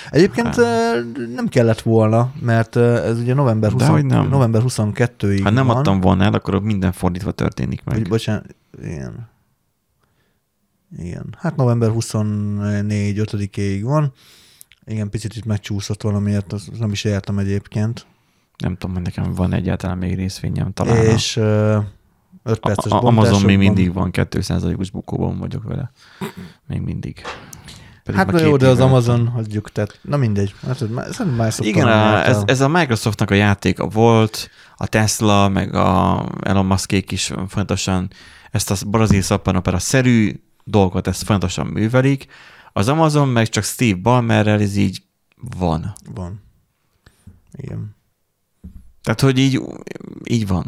[0.09, 0.99] Egyébként ö,
[1.35, 4.27] nem kellett volna, mert ez ugye november, 20, Dehogy nem.
[4.27, 5.75] november 22-ig Ha nem van.
[5.77, 7.95] adtam volna el, akkor minden fordítva történik meg.
[7.97, 9.29] Vagy, bocsánat, igen.
[10.97, 11.35] Igen.
[11.37, 14.11] Hát november 24 5-ig van.
[14.85, 18.05] Igen, picit itt megcsúszott valamiért, azt nem is értem egyébként.
[18.57, 21.05] Nem tudom, hogy nekem van egyáltalán még részvényem talán.
[21.05, 21.77] És ö,
[22.43, 25.91] 5 a, perces a, Amazon bontásokban- még mindig van, 2%-os bukóban vagyok vele.
[26.67, 27.21] Még mindig.
[28.05, 30.55] Pedig Hát na jó, de az Amazon hagyjuk, tehát na mindegy.
[30.65, 34.87] Hát, ez már- szerintem Microsoft Igen, a, ez, ez a Microsoftnak a játéka volt, a
[34.87, 38.09] Tesla, meg a Elon Muskék is fontosan
[38.51, 42.27] ezt a brazil szappanopera szerű dolgot, ezt fontosan művelik.
[42.73, 45.03] Az Amazon meg csak Steve Ballmerrel ez így
[45.57, 45.93] van.
[46.13, 46.41] Van.
[47.51, 47.95] Igen.
[49.03, 49.61] Tehát, hogy így,
[50.23, 50.65] így van.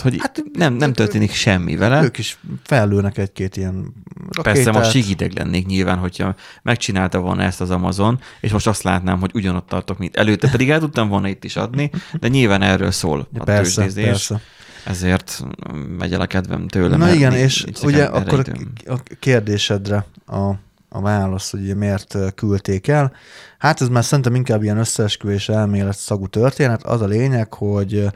[0.00, 2.02] Hogy hát, nem, nem történik semmi vele.
[2.02, 3.92] Ők is fellőnek egy-két ilyen
[4.42, 4.74] Persze rakétát.
[4.74, 9.30] most sígideg lennék nyilván, hogyha megcsinálta volna ezt az Amazon, és most azt látnám, hogy
[9.34, 13.28] ugyanott tartok, mint előtte, pedig el tudtam volna itt is adni, de nyilván erről szól
[13.38, 14.40] a Persze, tőzsdézés, persze.
[14.84, 15.44] ezért
[15.98, 16.96] megy el a kedvem tőle.
[16.96, 18.72] Na igen, és ugye akkor a, időm.
[18.86, 20.50] a kérdésedre a,
[20.88, 23.12] a válasz, hogy ugye miért küldték el.
[23.58, 26.82] Hát ez már szerintem inkább ilyen összeesküvés elmélet szagú történet.
[26.82, 28.06] Az a lényeg, hogy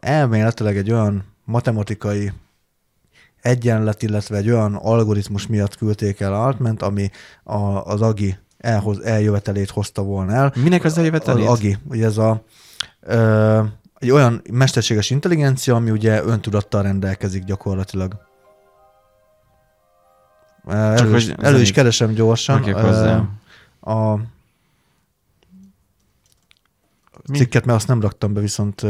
[0.00, 2.32] elméletileg egy olyan matematikai
[3.42, 7.10] egyenlet, illetve egy olyan algoritmus miatt küldték el Altment, ami
[7.42, 10.52] a, az AGI elhoz, eljövetelét hozta volna el.
[10.62, 11.46] Minek az eljövetelét?
[11.46, 12.42] Az AGI, ugye ez a
[13.00, 13.62] ö,
[13.98, 18.24] egy olyan mesterséges intelligencia, ami ugye öntudattal rendelkezik gyakorlatilag.
[20.66, 22.62] Elő, hogy is, elő is keresem gyorsan.
[23.80, 24.18] A?
[27.32, 28.82] Cikket, mert azt nem raktam be, viszont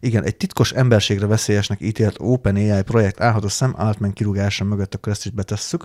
[0.00, 5.24] igen, egy titkos emberségre veszélyesnek ítélt OpenAI projekt állható Sam Altman kirúgása mögött, akkor ezt
[5.24, 5.84] is betesszük.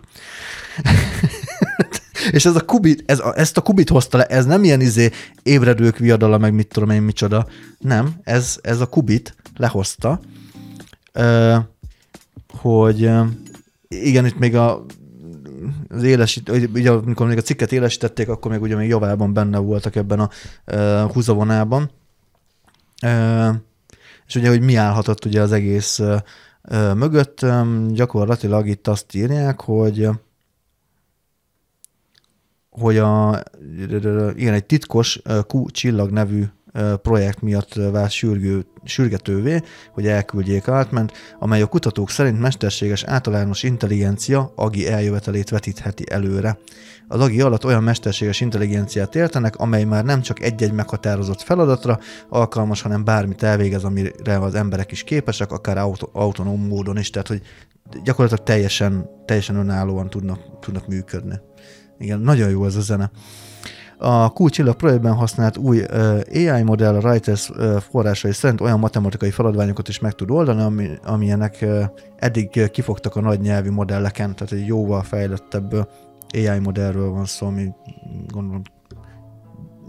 [2.31, 5.09] És ez a kubit, ez a, ezt a kubit hozta le, ez nem ilyen izé
[5.43, 7.47] ébredők viadala, meg mit tudom én micsoda.
[7.79, 10.19] Nem, ez, ez a kubit lehozta,
[12.57, 13.09] hogy
[13.87, 14.85] igen, itt még a
[15.89, 19.95] az élesít, ugye, amikor még a cikket élesítették, akkor még ugye még javában benne voltak
[19.95, 20.30] ebben a
[20.67, 21.91] uh, húzavonában.
[23.04, 23.56] Uh,
[24.28, 26.19] és ugye, hogy mi állhatott ugye az egész uh,
[26.93, 30.10] mögött, um, gyakorlatilag itt azt írják, hogy
[32.69, 33.43] hogy a,
[34.36, 35.21] igen, egy titkos
[35.54, 36.43] Q csillag nevű
[37.01, 44.51] projekt miatt vált sürgő, sürgetővé, hogy elküldjék Altment, amely a kutatók szerint mesterséges általános intelligencia
[44.55, 46.57] agi eljövetelét vetítheti előre.
[47.07, 52.81] Az agi alatt olyan mesterséges intelligenciát értenek, amely már nem csak egy-egy meghatározott feladatra alkalmas,
[52.81, 57.41] hanem bármit elvégez, amire az emberek is képesek, akár auto, autonóm módon is, tehát hogy
[58.03, 61.39] gyakorlatilag teljesen, teljesen önállóan tudnak, tudnak működni.
[61.97, 63.12] Igen, nagyon jó ez a zene.
[63.97, 65.82] A Q-csillag projektben használt új
[66.34, 67.51] AI modell a Reuters
[67.89, 71.65] forrásai szerint olyan matematikai feladványokat is meg tud oldani, ami, amilyenek
[72.17, 75.88] eddig kifogtak a nagy nyelvi modelleken, tehát egy jóval fejlettebb
[76.34, 77.69] AI modellről van szó, ami
[78.27, 78.62] gondolom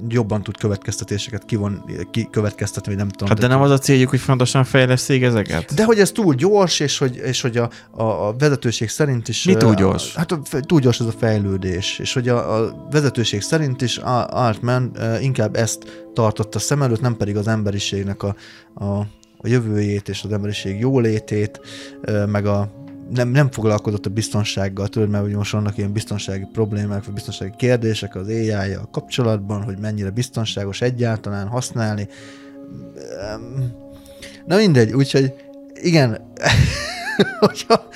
[0.08, 3.28] jobban tud következtetéseket kivon, ki következtetni, vagy nem tudom.
[3.28, 5.74] Hát de nem az a céljuk, hogy fontosan fejleszték ezeket?
[5.74, 9.44] De hogy ez túl gyors, és hogy, és hogy a, a, a vezetőség szerint is...
[9.44, 10.14] Mi túl gyors?
[10.14, 14.26] Hát a, túl gyors ez a fejlődés, és hogy a, a vezetőség szerint is a-
[14.26, 18.34] Altman inkább ezt tartotta szem előtt, nem pedig az emberiségnek a,
[18.74, 18.84] a,
[19.36, 21.60] a jövőjét és az emberiség jólétét,
[22.26, 27.04] meg a nem, nem foglalkozott a biztonsággal, tudod, mert ugye most vannak ilyen biztonsági problémák,
[27.04, 32.08] vagy biztonsági kérdések az ai a kapcsolatban, hogy mennyire biztonságos egyáltalán használni.
[34.46, 35.34] Na mindegy, úgyhogy
[35.82, 36.18] igen,
[37.38, 37.88] hogyha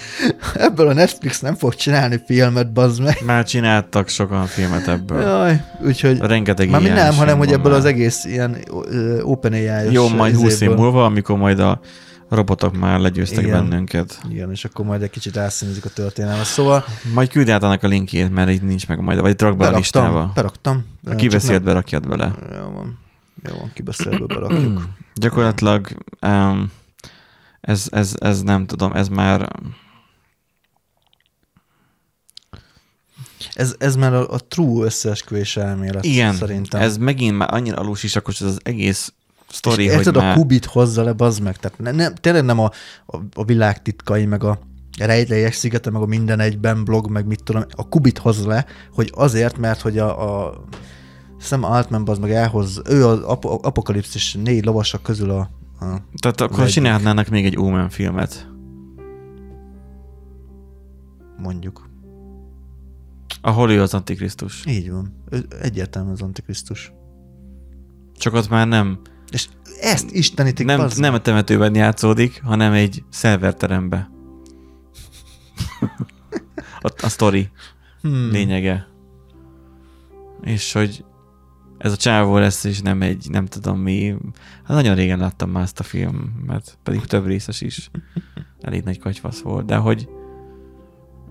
[0.55, 3.19] ebből a Netflix nem fog csinálni filmet, bazd meg.
[3.25, 5.21] Már csináltak sokan filmet ebből.
[5.21, 7.81] Jaj, úgyhogy Rengeteg ilyen nem, hanem hogy ebből már.
[7.81, 8.57] az egész ilyen
[8.91, 11.81] ö, OpenAI-os Jó, majd 20 év múlva, amikor majd a
[12.29, 13.69] robotok már legyőztek Igen.
[13.69, 14.21] bennünket.
[14.31, 16.45] Igen, és akkor majd egy kicsit elszínezik a történelmet.
[16.47, 19.67] Szóval Majd küld át annak a linkjét, mert így nincs meg majd, vagy rak be
[19.69, 20.31] a listába.
[20.35, 20.85] beraktam.
[21.07, 22.27] Ha kiveszi, Csak be, rakjad bele.
[22.27, 22.99] nem- Jó van.
[23.49, 24.89] Jó van, kibeszélve berakjuk.
[25.15, 25.89] Gyakorlatilag
[26.27, 26.73] um,
[27.61, 29.49] ez, ez, ez nem tudom, ez már
[33.55, 36.81] Ez, ez már a, a true összeesküvés elmélet igen, szerintem.
[36.81, 39.13] ez megint már annyira alusisakos ez az egész
[39.49, 40.33] sztori, és hogy érted, már...
[40.33, 41.57] a kubit hozza le, bazd meg.
[41.57, 42.71] Tehát ne, nem, tényleg nem a,
[43.07, 44.59] a, a világ titkai, meg a
[44.99, 49.13] rejtelyes szigete, meg a minden egyben blog, meg mit tudom, a kubit hozza le, hogy
[49.15, 50.65] azért, mert hogy a, a
[51.41, 55.87] Sam Altman bazd meg elhoz, ő az ap- apokalipszis négy lovasak közül a, a
[56.21, 56.73] Tehát akkor egyik.
[56.73, 58.49] csinálnának még egy Omen filmet,
[61.37, 61.89] mondjuk.
[63.41, 64.65] ahol ő az Antikrisztus.
[64.67, 65.25] Így van.
[65.31, 66.93] Ő egyértelmű az Antikrisztus.
[68.17, 69.01] Csak ott már nem,
[69.31, 69.49] És
[69.81, 74.11] ezt istenítik, nem, bazd nem a temetőben játszódik, hanem egy szerverterembe.
[76.81, 77.51] a, a sztori
[78.01, 78.31] Hmm.
[78.31, 78.87] lényege.
[80.43, 81.05] És hogy
[81.79, 84.15] ez a csávó lesz, és nem egy, nem tudom mi.
[84.65, 87.91] Hát nagyon régen láttam már ezt a filmet, pedig több részes is.
[88.61, 90.09] Elég nagy katyvasz volt, de hogy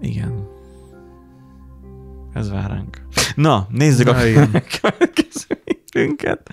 [0.01, 0.47] igen.
[2.33, 3.01] Ez vár ránk.
[3.35, 6.49] Na, nézzük Na, a következő hírünket.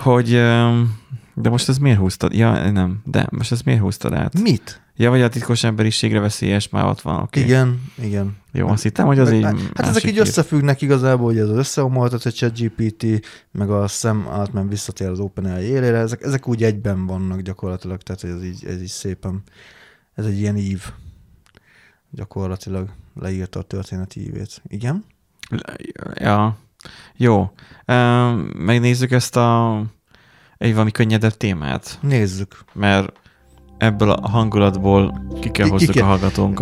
[0.00, 0.30] Hogy,
[1.34, 2.32] de most ez miért húztad?
[2.32, 4.40] Ja, nem, de most ez miért húztad át?
[4.40, 4.80] Mit?
[4.96, 7.40] Ja, vagy a titkos emberiségre veszélyes, már ott van, oké.
[7.40, 7.52] Okay.
[7.52, 8.36] Igen, igen.
[8.52, 12.24] Jó, azt hittem, hogy az így hát ezek így összefüggnek igazából, hogy ez az összeomoltat
[12.24, 13.04] a ChatGPT,
[13.50, 18.24] meg a Sam Altman visszatér az OpenAI élére, ezek, ezek úgy egyben vannak gyakorlatilag, tehát
[18.24, 19.42] ez így, ez így szépen,
[20.14, 20.82] ez egy ilyen ív.
[22.10, 24.62] Gyakorlatilag leírta a történet ívét.
[24.68, 25.04] Igen?
[26.14, 26.56] Ja,
[27.16, 27.52] jó.
[28.58, 29.82] Megnézzük ezt a
[30.56, 32.64] egy valami könnyedebb témát, Nézzük.
[32.72, 33.12] mert
[33.78, 36.04] ebből a hangulatból ki kell hozzuk a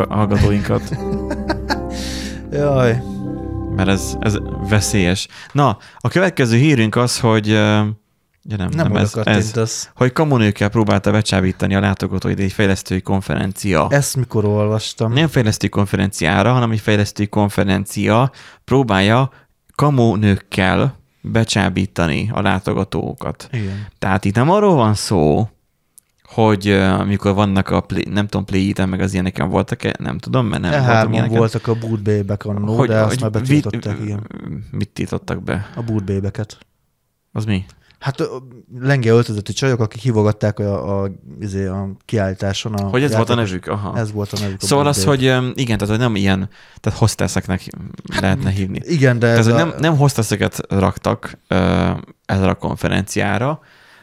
[0.08, 0.82] hallgatóinkat,
[2.52, 3.02] Jaj.
[3.76, 5.28] mert ez, ez veszélyes.
[5.52, 9.90] Na, a következő hírünk az, hogy ja nem, Nem, nem, ez, ez, kattintasz.
[9.94, 13.86] hogy kamonőkkel próbálta becsábítani a látogatóit egy fejlesztői konferencia.
[13.90, 15.12] Ezt mikor olvastam?
[15.12, 18.30] Nem fejlesztői konferenciára, hanem egy fejlesztői konferencia
[18.64, 19.30] próbálja
[19.78, 23.48] kamonőkkel becsábítani a látogatókat.
[23.52, 23.86] Igen.
[23.98, 25.48] Tehát itt nem arról van szó,
[26.22, 30.62] hogy amikor vannak a, play, nem tudom, play meg az ilyeneken voltak-e, nem tudom, mert
[30.62, 31.38] nem E voltam ilyeneken.
[31.38, 34.26] voltak a bootbébek annó, de azt már betiltották, vi- igen.
[34.70, 35.70] Mit tiltottak be?
[35.76, 36.58] A bootbébeket.
[37.32, 37.64] Az mi?
[37.98, 38.22] Hát
[38.80, 42.74] lenge öltözötti csajok, akik hívogatták a, a, izé, a kiállításon.
[42.74, 43.66] A Hogy ez volt a nevük?
[43.66, 43.98] Aha.
[43.98, 44.62] Ez volt a nevük.
[44.62, 45.36] a Szóval az, bootbabe.
[45.36, 46.48] hogy igen, tehát hogy nem ilyen,
[46.80, 47.68] tehát hostesseknek
[48.20, 48.80] lehetne hívni.
[48.84, 51.58] Igen, de Tehát, ez a, nem, nem hostesseket raktak uh,
[52.26, 53.60] ezzel a konferenciára,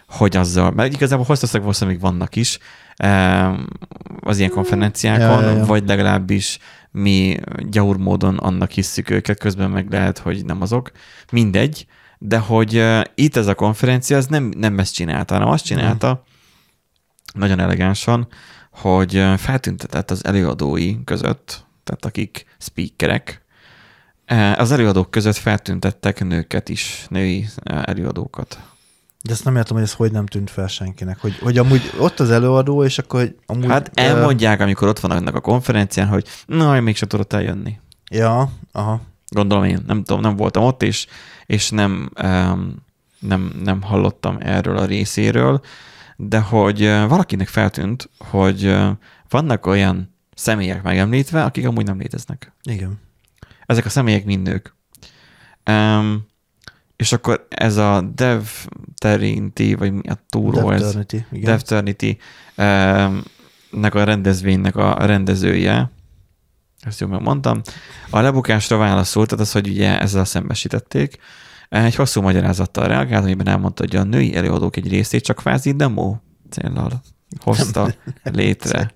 [0.07, 2.59] hogy azzal, mert igazából hostessek valószínűleg még vannak is
[3.03, 3.59] uh,
[4.19, 5.65] az ilyen konferenciákon, Ja, ja, ja.
[5.65, 6.59] vagy legalábbis
[6.91, 10.91] mi gyaur módon annak hisszük őket, közben meg lehet, hogy nem azok.
[11.31, 11.85] Mindegy,
[12.27, 12.83] de hogy
[13.15, 16.23] itt ez a konferencia, ez nem, nem ezt csinálta, hanem azt csinálta,
[17.33, 18.27] nagyon elegánsan,
[18.71, 23.45] hogy feltüntetett az előadói között, tehát akik speakerek,
[24.57, 28.59] az előadók között feltüntettek nőket is, női előadókat.
[29.23, 31.19] de ezt nem értem, hogy ez hogy nem tűnt fel senkinek.
[31.19, 33.65] Hogy, hogy amúgy ott az előadó, és akkor hogy amúgy...
[33.65, 37.79] Hát elmondják, amikor ott vannak a konferencián, hogy na, én mégsem tudott eljönni.
[38.11, 39.01] Ja, aha.
[39.35, 41.07] Gondolom én, nem tudom, nem voltam ott, és,
[41.45, 42.09] és nem,
[43.19, 45.61] nem, nem hallottam erről a részéről,
[46.15, 48.89] de hogy ö, valakinek feltűnt, hogy ö,
[49.29, 52.51] vannak olyan személyek megemlítve, akik amúgy nem léteznek.
[52.63, 52.99] Igen.
[53.65, 54.75] Ezek a személyek mind nők.
[55.69, 56.25] Um,
[56.95, 58.43] és akkor ez a Dev
[58.97, 60.81] Terinity, vagy mi a túró ez?
[60.81, 61.59] Devternity, igen.
[62.55, 63.23] Dev um,
[63.69, 65.91] nek a rendezvénynek a rendezője,
[66.85, 67.61] ezt jól megmondtam,
[68.09, 71.17] a lebukásra válaszolt, tehát az, hogy ugye ezzel szembesítették,
[71.69, 76.15] egy hosszú magyarázattal reagált, amiben elmondta, hogy a női előadók egy részét csak kvázi demo
[76.49, 77.01] céllal
[77.39, 77.93] hozta
[78.23, 78.91] létre.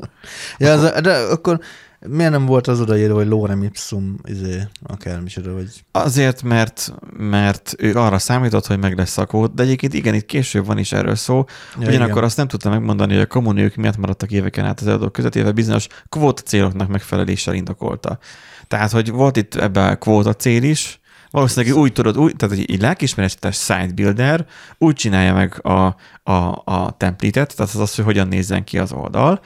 [0.57, 1.59] Ja, az, de akkor
[2.07, 5.83] miért nem volt az odaírva, hogy lorem ipsum, izé, akármicsoda, vagy...
[5.91, 10.25] Azért, mert, mert ő arra számított, hogy meg lesz a kód, de egyébként igen, itt
[10.25, 11.45] később van is erről szó.
[11.79, 12.23] Ja, Ugyanakkor igen.
[12.23, 15.53] azt nem tudta megmondani, hogy a kommunők miatt maradtak éveken át az előadók között, illetve
[15.53, 18.19] bizonyos kvóta céloknak megfeleléssel indokolta.
[18.67, 20.99] Tehát, hogy volt itt ebben a kvóta cél is,
[21.31, 24.45] valószínűleg úgy tudod, úgy, tehát egy lelkismeretes site builder
[24.77, 28.91] úgy csinálja meg a, a, a template-et, tehát az az, hogy hogyan nézzen ki az
[28.91, 29.41] oldal,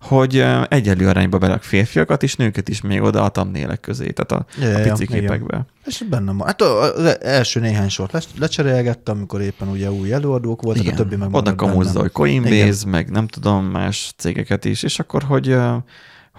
[0.00, 4.60] hogy egyenlő arányba berak férfiakat és nőket is még oda a thumbnailek közé, tehát a,
[4.60, 5.20] Ja, a ja, ja, pici igen.
[5.20, 5.66] képekbe.
[5.84, 6.46] És bennem van.
[6.46, 10.96] Hát az első néhány sort le- lecserélgettem, amikor éppen ugye új előadók voltak, Igen, a
[10.96, 12.76] többi meg oda kamúzza, hogy Coinbase, Igen.
[12.86, 15.56] meg nem tudom, más cégeket is, és akkor, hogy,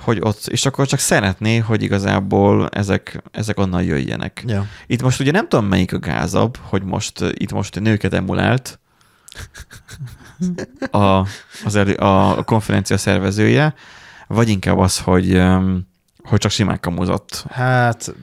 [0.02, 4.44] hogy ott, és akkor csak szeretné, hogy igazából ezek, ezek onnan jöjjenek.
[4.48, 4.66] Ja.
[4.88, 8.80] Itt most ugye nem tudom, melyik a gázabb, hogy most ö, itt most nőket emulált
[10.92, 11.28] a,
[11.66, 13.74] az elő, a konferencia szervezője,
[14.28, 15.42] vagy inkább az, hogy,
[16.24, 17.46] hogy csak simán kamuzott.
[17.50, 18.14] Hát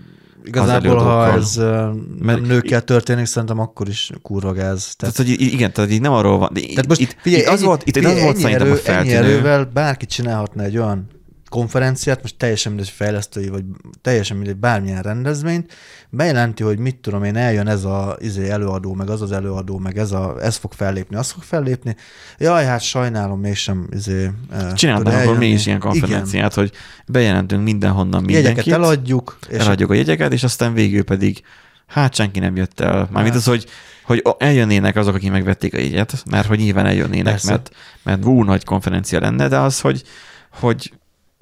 [0.44, 4.94] igazából, ha ez ö, Mert- nőkkel történik, szerintem akkor is kurva gáz.
[4.96, 6.50] Tehát, Tehát, hogy igen, tehát így nem arról van.
[6.52, 8.72] De tehát most itt, figyelj, itt, az ennyi- volt, itt figyelj, az volt szerintem erő,
[8.72, 9.16] a feltűnő.
[9.16, 11.14] Erővel bárki csinálhatna egy olyan
[11.48, 13.64] konferenciát, most teljesen mindegy fejlesztői, vagy
[14.02, 15.72] teljesen mindegy bármilyen rendezvényt,
[16.10, 19.98] bejelenti, hogy mit tudom én, eljön ez a izé előadó, meg az az előadó, meg
[19.98, 21.96] ez, a, ez fog fellépni, az fog fellépni.
[22.38, 26.72] Jaj, hát sajnálom, mégsem izé, eh, Csinálnánk akkor mi is ilyen konferenciát, hogy
[27.06, 28.34] bejelentünk mindenhonnan Igen.
[28.34, 31.42] Jegyeket mindenkit, eladjuk, és eladjuk a jegyeket, és aztán végül pedig
[31.86, 33.08] hát senki nem jött el.
[33.10, 33.36] Mármint Hát.
[33.36, 33.66] az, hogy,
[34.04, 37.50] hogy eljönnének azok, akik megvették a jegyet, mert hogy nyilván eljönnének, Persze.
[37.50, 37.70] mert,
[38.02, 40.02] mert ú, nagy konferencia lenne, de az, hogy,
[40.50, 40.92] hogy,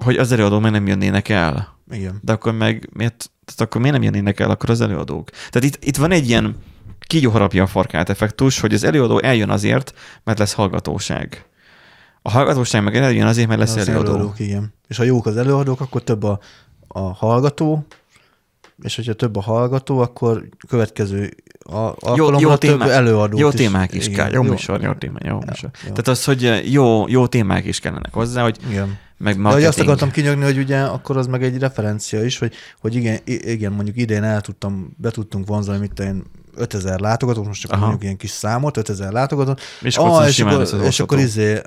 [0.05, 1.77] hogy az előadók meg nem jönnének el.
[1.91, 2.19] igen.
[2.23, 5.29] De akkor meg miért, tehát akkor miért nem jönnének el akkor az előadók?
[5.29, 6.55] Tehát itt, itt van egy ilyen
[6.99, 11.45] kígyó harapja a farkát effektus, hogy az előadó eljön azért, mert lesz hallgatóság.
[12.21, 14.09] A hallgatóság meg eljön azért, mert lesz Az előadó.
[14.13, 14.73] előadók, igen.
[14.87, 16.39] És ha jók az előadók, akkor több a,
[16.87, 17.85] a hallgató,
[18.83, 23.53] és hogyha több a hallgató, akkor következő a, alkalomra több témák- előadót Jó is.
[23.53, 24.31] témák is igen, kell.
[24.33, 25.69] Jó, műsor, jó téma, jó Ja, műsor.
[25.73, 25.89] jó.
[25.89, 28.97] Tehát az, hogy jó, jó témák is kellenek hozzá, hogy Igen.
[29.17, 29.87] Meg De hogy azt marketing.
[29.87, 33.97] akartam kinyögni, hogy ugye akkor az meg egy referencia is, hogy, hogy igen, igen, mondjuk
[33.97, 36.23] idén el tudtam, be tudtunk vonzani, tudom én,
[36.57, 37.79] 5000 látogatót, most csak Aha.
[37.81, 41.61] mondjuk ilyen kis számot, 5000 látogatót, Miskolcon ah, és, akkor, és akkor izé,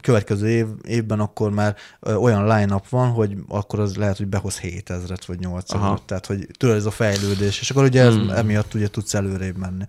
[0.00, 1.76] következő év, évben akkor már
[2.20, 6.02] olyan line-up van, hogy akkor az lehet, hogy behoz 7000-et vagy 8000 Aha.
[6.06, 8.30] tehát hogy tudod, ez a fejlődés, és akkor ugye ez, Hmm.
[8.30, 9.84] emiatt ugye tudsz előrébb menni.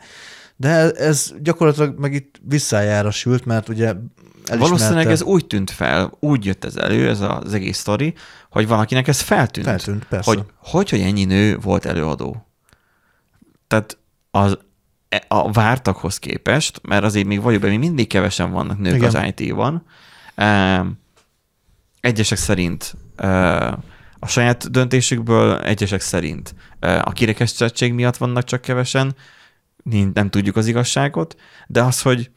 [0.56, 3.94] De ez gyakorlatilag meg itt visszájára sült, mert ugye
[4.50, 8.14] elismerte, Valószínűleg ez úgy tűnt fel, úgy jött ez elő, ez az egész sztori,
[8.50, 9.66] hogy valakinek ez feltűnt.
[9.68, 10.30] feltűnt, persze.
[10.30, 12.48] hogy, hogy, hogy ennyi nő volt előadó.
[13.68, 13.98] Tehát
[14.32, 14.58] az,
[15.10, 19.16] e- a vártakhoz képest, mert azért még vagyok még mindig kevesen vannak nők Igen.
[19.16, 19.86] az IT-ban.
[22.00, 22.96] Egyesek szerint
[24.20, 29.16] a saját döntésükből, egyesek szerint a kirekesztettség miatt vannak csak kevesen,
[30.14, 31.36] nem tudjuk az igazságot,
[31.68, 32.32] de az, hogy,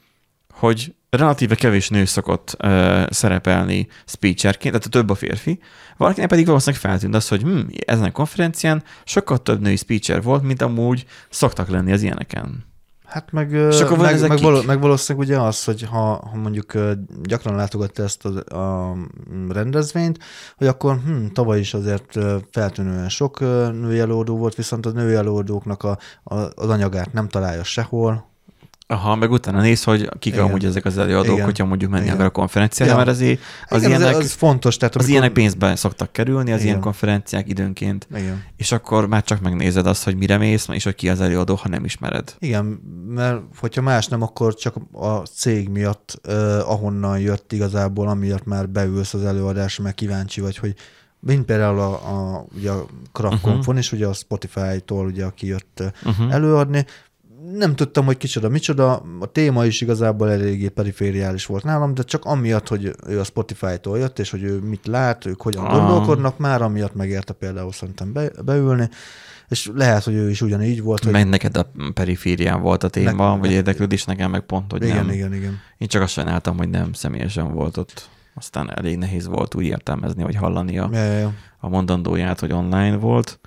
[0.51, 5.61] hogy relatíve kevés nő szokott ö, szerepelni speecherként, tehát több a férfi,
[5.97, 10.43] valakinek pedig valószínűleg feltűnt az, hogy hm, ezen a konferencián sokkal több női speecher volt,
[10.43, 12.67] mint amúgy szoktak lenni az ilyeneken.
[13.09, 16.73] Hát meg, És akkor meg, meg, való, meg valószínűleg ugye az, hogy ha, ha mondjuk
[17.23, 18.97] gyakran látogatta ezt a, a
[19.49, 20.19] rendezvényt,
[20.57, 22.19] hogy akkor hm, tavaly is azért
[22.51, 27.65] feltűnően sok női előadó volt, viszont a női előadóknak a, a, az anyagát nem találja
[27.65, 28.27] sehol.
[28.91, 30.45] Aha, meg utána néz, hogy kik Igen.
[30.45, 31.45] amúgy ezek az előadók, Igen.
[31.45, 32.15] hogyha mondjuk menni Igen.
[32.15, 34.77] akar a konferenciára, mert azért az, Igen, ilyenek, az, az fontos.
[34.77, 36.69] Tehát az amikor- ilyenek pénzbe szoktak kerülni, az Igen.
[36.69, 38.43] ilyen konferenciák időnként, Igen.
[38.57, 41.69] és akkor már csak megnézed azt, hogy mire mész, és hogy ki az előadó, ha
[41.69, 42.35] nem ismered.
[42.39, 42.65] Igen,
[43.09, 48.69] mert hogyha más nem, akkor csak a cég miatt, eh, ahonnan jött igazából, amiatt már
[48.69, 50.75] beülsz az előadásra, mert kíváncsi vagy, hogy
[51.21, 53.79] mint például a, a, ugye a Kraftkonfon Uh-huh.
[53.79, 56.33] is, ugye a Spotify-tól, ugye, aki jött Uh-huh.
[56.35, 56.85] előadni,
[57.57, 62.25] nem tudtam, hogy kicsoda, micsoda, a téma is igazából eléggé perifériális volt nálam, de csak
[62.25, 65.73] amiatt, hogy ő a Spotify-tól jött, és hogy ő mit lát, ők hogyan Ah.
[65.79, 68.89] gondolkodnak, már amiatt megérte például szerintem be, beülni,
[69.49, 73.33] és lehet, hogy ő is ugyanígy volt, hogy Meg neked a periférián volt a téma,
[73.35, 75.11] Ne- vagy érdeklődés, nekem meg pont, hogy igen, nem.
[75.15, 75.59] igen, igen.
[75.79, 78.09] Én csak azt sajnáltam, hogy nem személyesen volt ott.
[78.35, 81.33] Aztán elég nehéz volt úgy értelmezni, vagy hallani a, Ja, ja, ja.
[81.61, 83.41] a mondandóját, hogy online volt.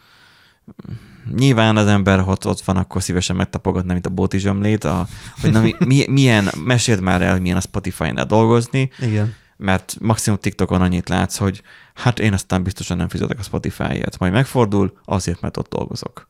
[1.35, 5.07] Nyilván az ember, ha ott, ott van, akkor szívesen megtapogatna, mint a bóti zsömlét, a,
[5.41, 9.33] hogy na, mi, mi, milyen, meséld már el, milyen a Spotify-nál dolgozni, Igen.
[9.57, 11.61] mert maximum TikTokon annyit látsz, hogy
[11.93, 14.19] hát én aztán biztosan nem fizetek a Spotify-ért.
[14.19, 16.27] Majd megfordul, azért, mert ott dolgozok.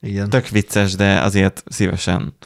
[0.00, 0.30] Igen.
[0.30, 2.36] Tök vicces, de azért szívesen.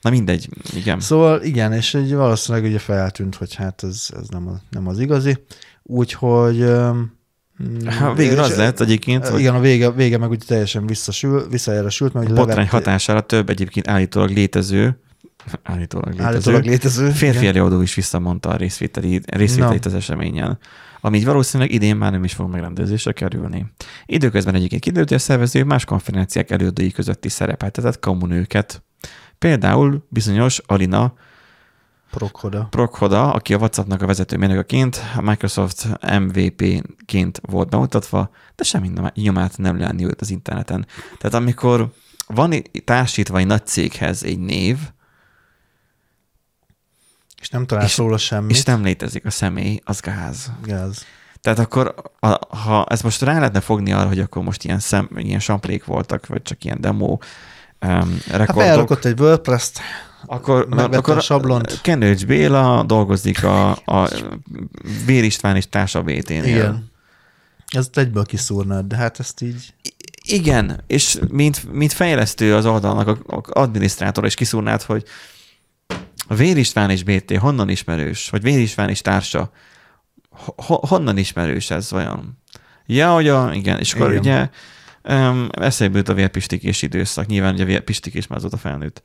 [0.00, 1.00] Na mindegy, igen.
[1.00, 4.98] Szóval igen, és így valószínűleg ugye feltűnt, hogy hát ez, ez nem, a, nem az
[4.98, 5.44] igazi.
[5.82, 6.64] Úgyhogy...
[7.62, 11.46] mm, Ha végül az lett egyébként, hogy Igen, a vége, vége meg ugye teljesen visszasül,
[12.12, 14.98] mert a botrány levett- hatására több egyébként állítólag létező,
[15.62, 17.10] állítólag létező, állítólag létező.
[17.10, 20.58] férfi előadó is visszamondta a részvételi, részvételét az eseményen,
[21.00, 23.66] ami így valószínűleg idén már nem is fog megrendezésre kerülni.
[24.06, 28.82] Időközben egyébként kiderült, hogy a szervező más konferenciák előadói között is szerepeltetett kommunőket.
[29.38, 31.14] Például bizonyos Alina
[32.14, 32.66] Prokhoda.
[32.70, 35.88] Prokhoda, aki a WhatsAppnak a vezető mérnökeként, a Microsoft
[36.18, 40.86] MVP-ként volt bemutatva, de semmi nyomát nem lenni őt az interneten.
[41.18, 41.92] Tehát amikor
[42.26, 44.78] van társítva egy nagy céghez egy név,
[47.40, 48.56] És nem találsz És- róla semmit.
[48.56, 50.50] és nem létezik a személy, az gáz.
[50.62, 51.04] Gáz.
[51.40, 55.08] Tehát akkor, a, ha ezt most rá lehetne fogni arra, hogy akkor most ilyen, szem,
[55.16, 57.18] ilyen samplék voltak, vagy csak ilyen demo um,
[57.80, 59.80] Hát rekordok, felrakott egy WordPress-t,
[60.26, 61.80] akkor, megvette akkor a sablont.
[61.80, 64.10] Kenőcs Béla dolgozik a, a
[65.06, 66.44] Vér István és társa BT-nél.
[66.44, 66.90] Igen.
[67.66, 69.74] Ezt egyből kiszúrnád, de hát ezt így...
[70.26, 75.04] Igen, és mint, mint fejlesztő az oldalnak, a, a adminisztrátor is kiszúrnád, hogy
[76.28, 79.50] a Vér István és BT honnan ismerős, vagy Vér István és társa,
[80.56, 82.38] ho, honnan ismerős ez vajon?
[82.86, 84.20] Ja, hogy a, igen, és akkor Igen.
[84.20, 84.48] ugye
[85.08, 89.02] um, eszébe jut a vérpistikés időszak, nyilván ugye a vérpistikés már azóta felnőtt.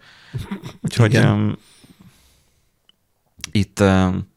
[0.81, 1.57] Úgyhogy um,
[3.51, 4.27] itt um,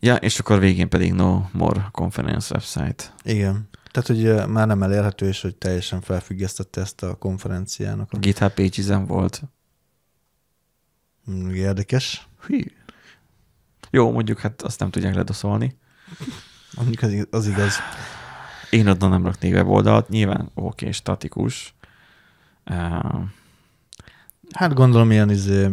[0.00, 3.14] ja, és akkor végén pedig no more conference website.
[3.22, 3.68] Igen.
[3.90, 8.12] Tehát, hogy már nem elérhető, és hogy teljesen felfüggesztette ezt a konferenciának.
[8.12, 9.42] A GitHub pages volt.
[11.30, 12.28] Mm, Érdekes.
[12.46, 12.60] Hű.
[13.90, 15.78] Jó, mondjuk hát azt nem tudják ledoszolni.
[16.76, 17.74] Mondjuk az, az igaz.
[18.70, 21.74] Én oda nem raknék weboldalt, nyilván oké, statikus.
[22.70, 23.20] Uh,
[24.52, 25.70] Hát gondolom ilyen izé,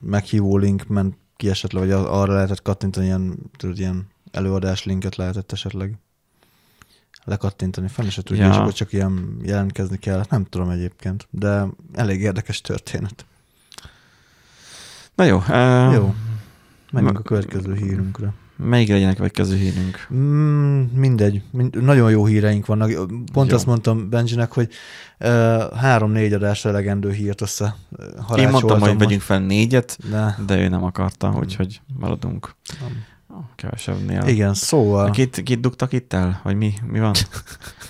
[0.00, 5.52] meghívó link ment ki esetleg, vagy arra lehetett kattintani, ilyen, tudod, ilyen előadás linket lehetett
[5.52, 5.94] esetleg
[7.24, 8.50] lekattintani, fenn se tudja, Ja.
[8.50, 10.24] és akkor csak ilyen jelentkezni kell.
[10.30, 13.24] Nem tudom egyébként, de elég érdekes történet.
[15.14, 15.36] na jó.
[15.36, 16.14] Uh, Jó.
[16.92, 18.32] Menjünk a következő hírünkre.
[18.64, 20.06] Melyik legyen a következő hírünk?
[20.14, 22.90] Mm, mindegy, mind, nagyon jó híreink vannak.
[23.32, 23.56] Pont Jó.
[23.56, 24.68] azt mondtam Benjinek, hogy
[25.76, 27.76] három-négy adásra elegendő hírt össze
[28.36, 33.04] Én mondtam, hogy vegyünk fel négyet, De, de ő nem akarta, úgyhogy maradunk nem.
[33.54, 34.22] kevesebbnél.
[34.26, 35.10] Igen, szóval.
[35.10, 36.40] Kit, kit dugtak itt el?
[36.44, 37.12] Vagy mi, mi van?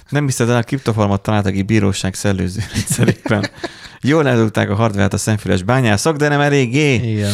[0.08, 3.50] Nem hiszed el, a kriptoformat találtak egy bíróság szellőző rendszerében.
[4.00, 6.94] Jól eldugták a hardvert a szemfüles bányászok, de nem eléggé.
[6.94, 7.32] Igen.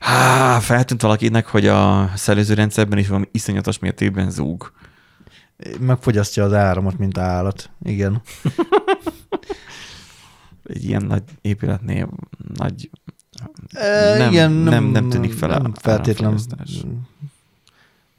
[0.00, 4.72] Há, feltűnt valakinek, hogy a szellőző rendszerben is valami iszonyatos mértékben zúg.
[5.80, 7.70] Megfogyasztja az áramot, mint állat.
[7.82, 8.22] Igen.
[10.64, 12.08] Egy ilyen nagy épületnél
[12.54, 12.90] nagy...
[13.72, 16.38] E, Nem- igen, nem- nem tűnik fel nem a feltétlen.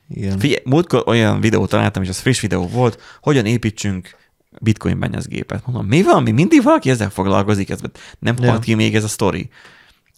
[0.09, 0.39] Igen.
[0.39, 4.15] Figyelj, múltkor olyan videót találtam, és az friss videó volt, hogyan építsünk
[4.61, 5.65] bitcoin bányászgépet.
[5.65, 7.79] Mondom, mi van, mi mindig valaki ezzel foglalkozik, ez
[8.19, 8.49] nem Ja.
[8.49, 9.49] halt ki még ez a sztori.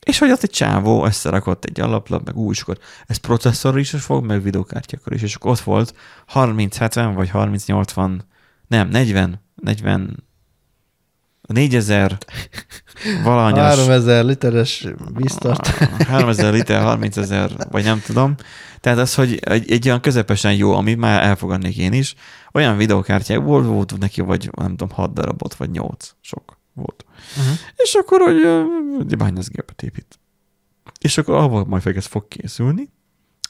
[0.06, 2.78] És hogy ott egy csávó összerakott egy alaplap, meg és akkor
[3.08, 5.96] ez processzor is fog, meg videokártyákkal is, és akkor ott volt
[6.34, 8.20] 30-70 vagy 30-80,
[8.68, 10.24] nem, 40, 40,
[11.48, 12.18] 4000
[13.24, 13.76] valahanyas.
[13.76, 15.68] 3000 literes víztart.
[15.68, 18.36] 3000 liter, 30 ezer, vagy nem tudom.
[18.80, 22.16] Tehát az, hogy egy, egy olyan közepesen jó, amit már elfogadnék én is,
[22.52, 27.06] olyan videokártyák volt, volt neki, vagy nem tudom, 6 darabot, vagy 8, sok volt.
[27.38, 27.56] Uh-huh.
[27.76, 28.42] És akkor, hogy
[29.00, 30.20] egy bányászgépet épít.
[31.00, 32.90] És akkor ahol majd ez fog készülni,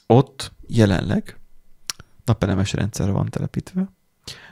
[0.08, 1.40] ott jelenleg
[2.26, 3.92] napelemes rendszer van telepítve,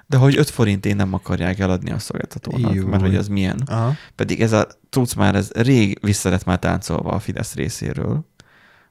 [0.07, 2.88] de hogy 5 forintén nem akarják eladni a szolgáltatónak, Jó.
[2.88, 3.61] mert hogy az milyen.
[3.65, 3.93] Aha.
[4.15, 8.26] Pedig ez a tudsz már, ez rég vissza lett már táncolva a Fidesz részéről.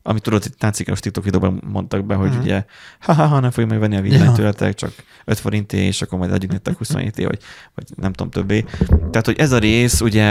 [0.09, 2.40] Amit tudod, itt táncikos TikTok videóban mondtak be, hogy Mhm.
[2.40, 2.64] ugye,
[3.00, 4.32] ha-ha-ha, nem fogjuk megvenni a villanyt Ja.
[4.32, 4.92] tőletek, csak
[5.24, 7.42] 5 forinté, és akkor majd adjuk nektek 27 vagy,
[7.74, 8.64] vagy nem tudom többé.
[8.88, 10.24] Tehát, hogy ez a rész, ugye,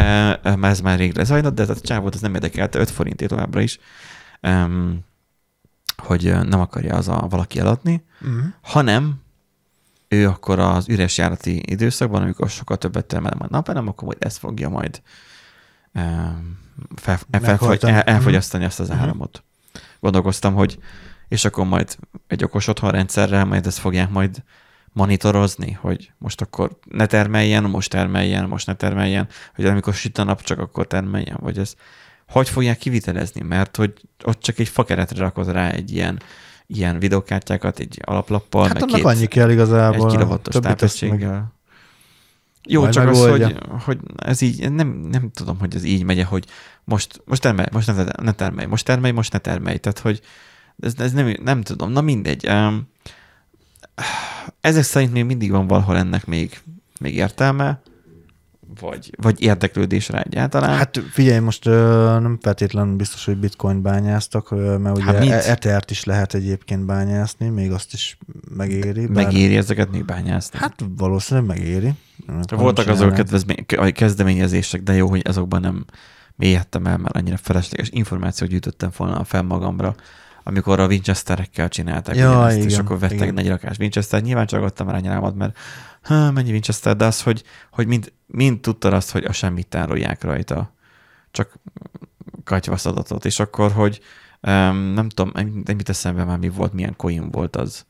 [0.62, 3.80] ez már rég lezajlott, de tehát a csávót ez nem érdekelte, 5 forinté továbbra is,
[4.42, 5.00] um,
[5.98, 8.40] hogy nem akarja az a valaki eladni, Uh-huh.
[8.62, 9.22] hanem
[10.08, 14.38] ő akkor az üres járati időszakban, amikor sokkal többet termel a napelem, akkor majd ezt
[14.38, 15.02] fogja majd
[15.92, 16.58] em,
[16.96, 17.94] fel, fel, Meghajtani.
[17.94, 19.00] el, elfogyasztani azt az Mhm.
[19.00, 19.44] áramot.
[20.00, 20.78] Gondolkoztam, hogy
[21.28, 21.96] és akkor majd
[22.28, 24.44] egy okos otthon rendszerrel majd ezt fogják majd
[24.94, 30.24] monitorozni, hogy most akkor ne termeljen, most termeljen, most ne termeljen, hogy amikor süt a
[30.24, 31.74] nap, csak akkor termeljen, vagy ez
[32.28, 33.94] hogy fogják kivitelezni, mert hogy
[34.24, 36.20] ott csak egy fakeretre rakod rá egy ilyen,
[36.68, 40.06] ilyen videokártyákat, egy alaplappal, Hát meg annak két, annyi kell igazából.
[40.06, 41.56] egy kilovattos távegységgel.
[42.68, 43.48] Jó, Majd csak az, megoldja.
[43.48, 46.46] hogy, hogy ez így, nem, nem tudom, hogy ez így megy, hogy
[46.84, 49.78] most, most termelj, most ne, ne termelj, most termelj, most ne termelj.
[49.78, 50.22] Tehát, hogy
[50.80, 52.50] ez, ez nem, nem tudom, na mindegy.
[54.62, 56.62] Ezek szerint még mindig van valahol ennek még,
[57.00, 57.82] még értelme,
[58.80, 60.78] vagy, vagy érdeklődés rá egyáltalán.
[60.78, 65.32] Hát figyelj, most ö, nem feltétlenül biztos, hogy bitcoin bányáztak, ö, mert Hát ugye mit?
[65.32, 68.18] e- Ethert is lehet egyébként bányászni, még azt is
[68.56, 69.06] megéri.
[69.08, 70.60] bár- megéri ezeket még bányászni.
[70.60, 71.94] Hát valószínűleg megéri.
[72.28, 75.86] Akkor Voltak azok kedvezmény- kezdeményezések, de jó, hogy azokban nem
[76.36, 79.96] mélyedtem el, mert annyira felesleges információt gyűjtöttem volna fel magamra,
[80.44, 83.38] amikor a Winchesterekkel csinálták Ja, és igen, akkor vettek igen.
[83.40, 84.22] egy rakás Winchester.
[84.22, 85.58] Nyilván csagadtam rá nyámat, mert
[86.08, 90.24] ha, mennyi Winchester, de az, hogy, hogy mind, mind tudtad azt, hogy a semmit tárolják
[90.24, 90.74] rajta,
[91.32, 91.60] csak
[92.44, 94.02] katyvasz adatot, és akkor, hogy
[94.42, 97.86] um, nem tudom, nem mit eszembe már mi volt, milyen coin volt az,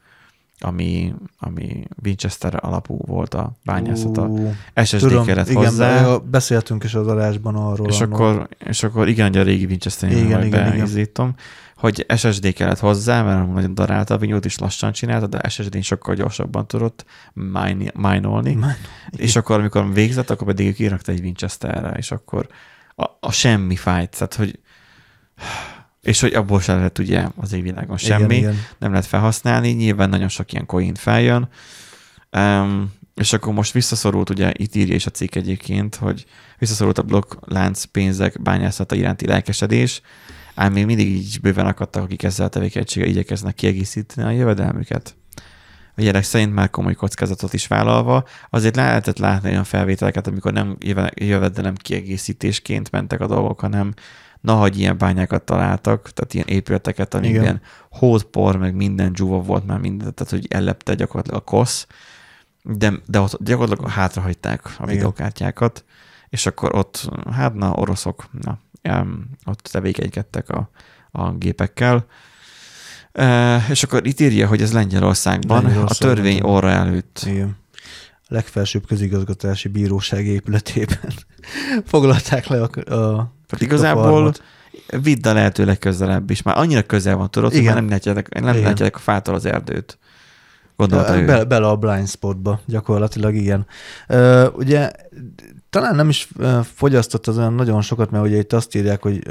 [0.60, 4.22] ami, ami Winchester alapú volt a bányászata.
[4.22, 4.54] Ú,
[4.84, 7.88] SSD Tudom, kellett igen, hozzá, be- beszéltünk is az adásban arról.
[7.88, 8.16] és annól.
[8.16, 11.36] akkor, és akkor igen, hogy a régi winchester Igen, igen, igen, igen.
[11.78, 16.16] Hogy SSD kellett hozzá, mert nagyon darálta a vinyót, is lassan csinálta, de SSD-n sokkal
[16.16, 18.78] gyorsabban tudott minolni, Mine-
[19.10, 22.48] és akkor, amikor végzett, akkor pedig kirakta egy Winchesterre, és akkor
[22.96, 24.60] a, a semmi fájt, tehát hogy
[26.02, 28.66] és hogy abból sem lehet ugye az égvilágon semmi, Igen, igen.
[28.78, 31.50] nem lehet felhasználni, nyilván nagyon sok ilyen coin feljön,
[32.32, 36.26] um, és akkor most visszaszorult, ugye itt írja is a cikk egyébként, hogy
[36.58, 40.02] visszaszorult a blokklánc pénzek bányászata iránti lelkesedés,
[40.58, 45.16] ám még mindig így bőven akadtak, akik ezzel a tevékenységgel igyekeznek kiegészíteni a jövedelmüket.
[45.96, 50.76] A jelek szerint már komoly kockázatot is vállalva, azért lehetett látni olyan felvételeket, amikor nem
[50.80, 53.94] jöve- jövedelem kiegészítésként mentek a dolgok, hanem
[54.42, 57.26] na, hogy ilyen bányákat találtak, tehát ilyen épületeket, Igen.
[57.26, 61.88] amikben hótpor, meg minden dzsúva volt már minden, tehát hogy ellepte gyakorlatilag a kosz,
[62.64, 64.88] de, de ott gyakorlatilag hátrahagyták a Igen.
[64.96, 65.86] videókártyákat,
[66.30, 68.60] és akkor ott, hát na, oroszok, na,
[69.46, 70.70] ott tevékenykedtek a,
[71.12, 72.06] a gépekkel.
[73.12, 77.24] E, és akkor itt írja, hogy ez Lengyelországban, Lengyelországban, a törvény óra előtt.
[77.26, 77.58] Igen.
[78.30, 81.14] A legfelsőbb közigazgatási bíróság épületében
[81.86, 84.34] foglalták le a, a Tehát igazából
[85.02, 86.42] vidd a lehető legközelebb is.
[86.42, 87.74] Már annyira közel van, tudod, hogy Igen.
[87.74, 89.98] már nem látjátok, nem a fától az erdőt.
[90.76, 91.26] Gondolta ő.
[91.26, 93.66] Be, bele a blind spotba, gyakorlatilag igen.
[94.08, 94.92] Ö, ugye
[95.70, 96.30] talán nem is
[96.74, 99.24] fogyasztott az olyan nagyon sokat, mert ugye itt azt írják, hogy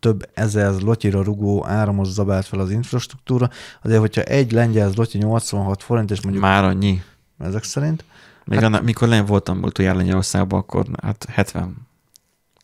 [0.00, 3.50] több ezer zlotyira rugó áramos zabált fel az infrastruktúra,
[3.82, 7.02] azért hogyha egy lengyel zlotyi 86 forint, és mondjuk Már annyi.
[7.38, 8.04] ezek szerint,
[8.44, 11.76] Még Hát- hát, mikor nem voltam utoljára Lengyelországban, akkor hát 70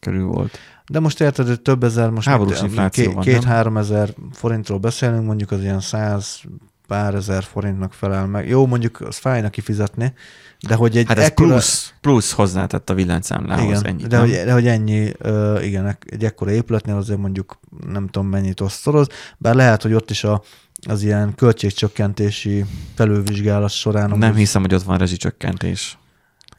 [0.01, 0.59] körül volt.
[0.89, 5.61] de most érted, hogy több ezer, most Háborús infláció két-három ezer forintról beszélünk, mondjuk az
[5.63, 6.41] ilyen száz
[6.87, 8.49] pár ezer forintnak felel meg.
[8.49, 10.13] Jó, mondjuk az fájna kifizetni,
[10.61, 14.27] de hogy egy Hát ez ekkora- plusz, plusz hozzátett a villanyszámlához igen, ennyit, de, nem?
[14.27, 17.59] hogy, de hogy ennyi, ö, igen, egy ekkora épületnél azért mondjuk
[17.91, 19.07] nem tudom mennyit osztoroz,
[19.39, 20.43] bár lehet, hogy ott is a,
[20.89, 25.99] az ilyen költségcsökkentési felülvizsgálat során Nem amúgy- hiszem, hogy ott van rezsicsökkentés.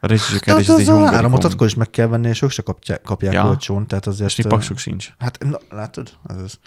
[0.00, 1.18] A rezsicsökkentés Tehát az az egy a hungarikum.
[1.18, 3.46] áramot akkor is meg kell venni, és ők se kapják, kapják Ja.
[3.46, 4.38] olcsón, tehát azért...
[4.38, 5.10] És paksuk sincs.
[5.18, 6.10] Hát, na, látod?
[6.28, 6.58] Ez az.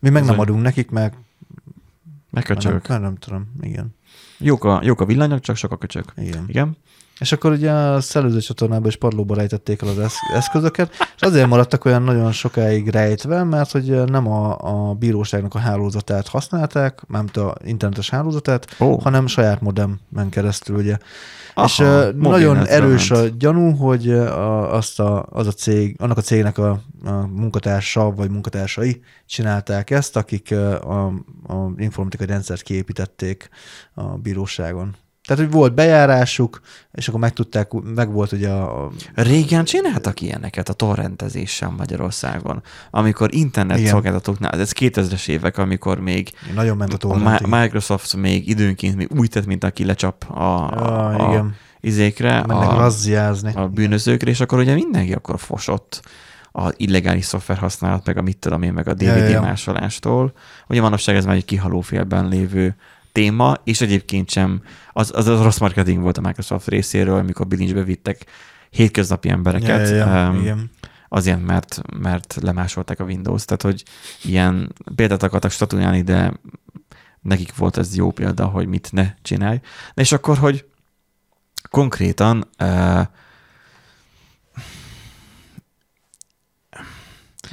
[0.00, 1.20] Mi meg Ez nem adunk nekik, meg nem,
[2.30, 2.88] Megköcsögök.
[2.88, 3.94] nem, nem tudom, igen.
[4.40, 6.12] Jók a, jók a villanyok, csak sok a köcsök.
[6.16, 6.44] Igen.
[6.48, 6.76] Igen?
[7.20, 11.46] És akkor ugye a szellőző csatornába is padlóba rejtették el az esz- eszközöket, és azért
[11.46, 17.36] maradtak olyan nagyon sokáig rejtve, mert hogy nem a, a bíróságnak a hálózatát használták, mármint
[17.36, 18.98] a internetes hálózatát, Ó.
[18.98, 20.96] hanem saját modemmen keresztül, ugye.
[21.54, 21.82] Aha, és
[22.16, 23.22] nagyon erős ment.
[23.22, 28.10] a gyanú, hogy a, azt a, az a cég, annak a cégnek a, a munkatársa
[28.10, 31.06] vagy munkatársai csinálták ezt, akik a,
[31.46, 33.48] a informatikai rendszert kiépítették
[33.94, 34.96] a bíróságon.
[35.30, 36.60] Tehát, hogy volt bejárásuk,
[36.92, 43.34] és akkor megtudták, meg volt ugye a, a Régen csináltak ilyeneket a torrentezéssel Magyarországon, amikor
[43.34, 43.90] internet Igen.
[43.90, 49.28] szolgáltatóknál, ez 2000-es évek, amikor még nagyon ment a a Microsoft még időnként még úgy
[49.28, 51.54] tett, mint aki lecsap a, a, Ja, a igen.
[51.80, 53.52] izékre, Mennek a, razziázni.
[53.54, 56.02] a bűnözőkre, és akkor ugye mindenki akkor fosott
[56.52, 59.40] a illegális szoftver használat, meg a mit tudom én, meg a DVD Ja, ja, ja.
[59.40, 60.32] másolástól.
[60.68, 62.76] Ugye manapság ez már egy kihalófélben lévő
[63.12, 67.82] téma, és egyébként sem, az, az, az rossz marketing volt a Microsoft részéről, amikor bilincsbe
[67.82, 68.26] vittek
[68.70, 70.16] hétköznapi embereket, ja, ja, ja.
[70.16, 70.70] em, Igen.
[71.08, 73.44] azért, mert, mert lemásolták a Windows.
[73.44, 73.84] Tehát, hogy
[74.22, 76.32] ilyen példát akartak statuálni, de
[77.20, 79.60] nekik volt ez jó példa, hogy mit ne csinálj.
[79.94, 80.64] És akkor, hogy
[81.70, 83.06] konkrétan uh,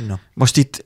[0.07, 0.19] Na.
[0.33, 0.85] most itt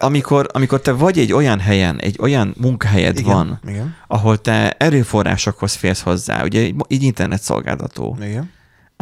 [0.00, 3.94] amikor, amikor te vagy egy olyan helyen, egy olyan munkahelyed Igen, van, Igen.
[4.06, 8.50] ahol te erőforrásokhoz férsz hozzá, ugye egy internet szolgáltató, Igen.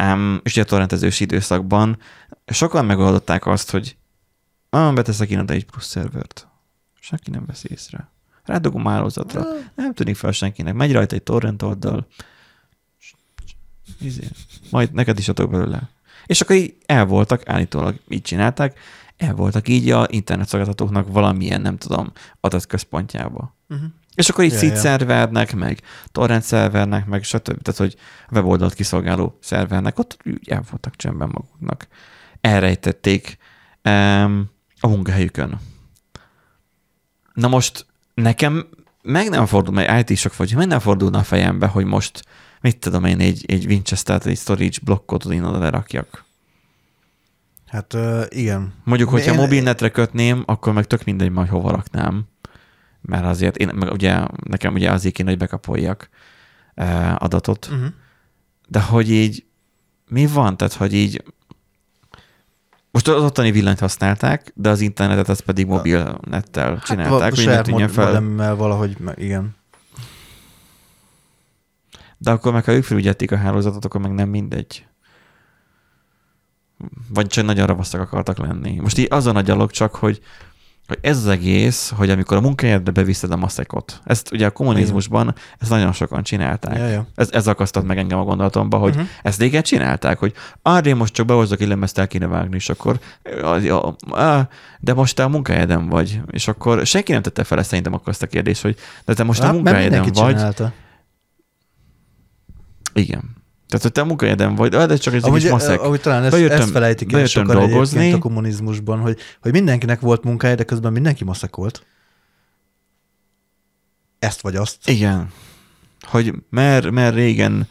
[0.03, 1.97] Um, és ugye a torrentezős időszakban
[2.45, 3.97] sokan megoldották azt, hogy
[4.69, 6.47] ah, beteszek én oda egy plusz szervert.
[6.99, 8.09] Senki nem veszi észre.
[8.43, 9.43] Rádogom hálózatra.
[9.75, 10.73] Nem tűnik fel senkinek.
[10.73, 12.07] Megy rajta egy torrent oldal.
[13.99, 14.27] Izé.
[14.69, 15.89] Majd neked is adok belőle.
[16.25, 18.79] És akkor így el voltak, állítólag így csinálták,
[19.17, 23.55] el voltak így a internetszolgáltatóknak valamilyen, nem tudom, adatközpontjába.
[23.69, 23.87] Uh-huh.
[24.15, 27.61] És akkor így Ja, ja, szervernek, meg torrent szervernek, meg stb.
[27.61, 27.95] Tehát, hogy
[28.31, 31.87] weboldalt kiszolgáló szervernek, ott úgy el voltak csendben maguknak.
[32.41, 33.37] Elrejtették
[33.83, 34.49] um,
[34.79, 35.59] a munkahelyükön.
[37.33, 38.67] Na most nekem
[39.01, 42.23] meg nem fordul, mert IT-sok vagy, meg nem fordulna a fejembe, hogy most
[42.61, 46.25] mit tudom én, egy, egy Winchester-t, egy storage blokkot én oda lerakjak.
[47.67, 48.73] Hát uh, igen.
[48.83, 52.27] Mondjuk, hogyha Én- mobilnetre kötném, akkor meg tök mindegy, majd hova raknám.
[53.01, 56.09] Mert azért én, meg ugye, nekem ugye azért kéne, hogy bekapoljak
[57.15, 57.67] adatot.
[57.71, 57.87] Uh-huh.
[58.67, 59.45] De hogy így,
[60.07, 60.57] mi van?
[60.57, 61.23] Tehát, hogy így,
[62.91, 67.61] most az ottani villanyt használták, de az internetet az pedig mobilnettel csinálták, hát, hogy ne
[67.61, 68.05] tűnjön mod- fel.
[68.05, 69.55] modemmel valahogy, igen.
[72.17, 74.85] De akkor meg, ha ők felügyelték a hálózatot, akkor meg nem mindegy.
[77.13, 78.79] Vagy csak nagyon ravasztak akartak lenni.
[78.81, 80.21] Most így azon a gyalog csak, hogy,
[80.87, 85.35] hogy ez az egész, hogy amikor a munkahelyedbe beviszed a maszekot, ezt ugye a kommunizmusban
[85.59, 86.77] ezt nagyon sokan csinálták.
[86.77, 87.07] Ja, ja.
[87.15, 89.07] Ez, ez akasztott meg engem a gondolatomba, hogy uh-huh.
[89.23, 92.99] ezt régen csinálták, hogy arra most csak behozok egy lemezt, el kéne vágni, és akkor
[94.79, 98.23] de most te a munkahelyeden vagy, és akkor senki nem tette fel szerintem akkor azt
[98.23, 98.75] a kérdést, hogy
[99.05, 100.73] de te most a Hát, mert munkahelyeden vagy, Csinálta.
[102.93, 103.36] igen.
[103.67, 105.81] Tehát, hogy te munkahelyeden vagy, de ez csak egy Ahogy, kis maszek.
[105.81, 108.11] ahogy talán ezt, Bejöttem- ezt felejtik el sokan dolgozni.
[108.11, 111.85] a kommunizmusban, hogy, hogy mindenkinek volt munkája, de közben mindenki maszakolt.
[114.19, 114.89] Ezt vagy azt.
[114.89, 115.31] Igen.
[116.01, 117.67] Hogy mert, mert régen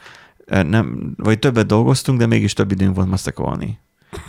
[0.47, 3.79] nem, vagy többet dolgoztunk, de mégis több időnk volt maszakolni.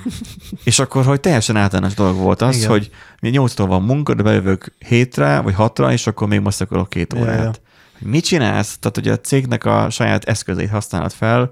[0.63, 2.69] és akkor, hogy teljesen általános dolog volt az, Igen.
[2.69, 2.89] hogy
[3.21, 7.19] mi nyolctól van munka, de bejövök hétre, vagy hatra, és akkor még maszakolok két Ja,
[7.19, 7.37] órát.
[7.37, 7.45] ja.
[7.45, 7.59] Hogy
[7.99, 8.77] mit csinálsz?
[8.79, 11.49] Tehát, hogy a cégnek a saját eszközeit használod fel,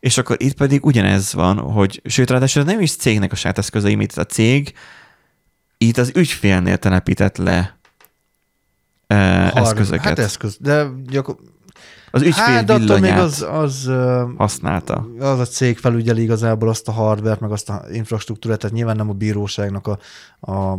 [0.00, 3.94] és akkor itt pedig ugyanez van, hogy sőt, ráadásul nem is cégnek a saját eszközei,
[3.94, 4.74] mint a cég
[5.78, 7.78] itt az ügyfélnél telepített le
[9.08, 10.04] Har- eszközöket.
[10.04, 11.36] Hát eszköz, de gyakor...
[12.10, 13.90] az ügyfél hát, attól még az, az,
[14.36, 15.08] használta.
[15.18, 19.08] az a cég felügyeli igazából azt a hardware meg azt a infrastruktúrát, tehát nyilván nem
[19.08, 19.98] a bíróságnak a,
[20.52, 20.76] a,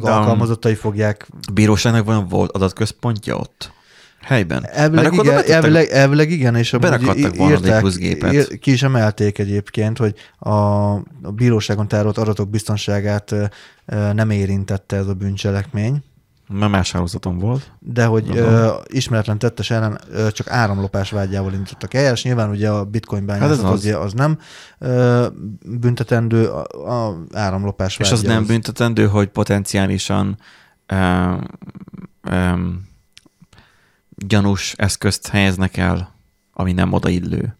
[0.00, 1.26] De- alkalmazottai fogják.
[1.46, 3.72] A bíróságnak van volt adatközpontja ott?
[4.24, 4.66] Helyben.
[4.72, 8.58] Elvileg oda igen, elvileg, elvileg igen, és Berakadtak volna írták- gépet.
[8.58, 13.34] ki is emelték egyébként, hogy a, a bíróságon tárolt adatok biztonságát
[14.12, 16.02] nem érintette ez a bűncselekmény,
[16.48, 17.70] Mert más hálózaton volt.
[17.78, 18.52] de hogy Gondolom.
[18.52, 23.26] ö, ismeretlen tettes ellen ö, csak áramlopás vágyával indítottak el, és nyilván ugye a bitcoin
[23.26, 23.94] bányászat Hát az, az.
[24.04, 24.38] az nem
[24.78, 25.26] ö,
[25.80, 26.62] büntetendő, a,
[27.08, 30.38] a áramlopás És az vágya nem büntetendő, hogy potenciálisan
[30.92, 31.40] um,
[32.30, 32.92] um,
[34.16, 36.14] gyanús eszközt helyeznek el,
[36.52, 37.56] ami nem odaillő.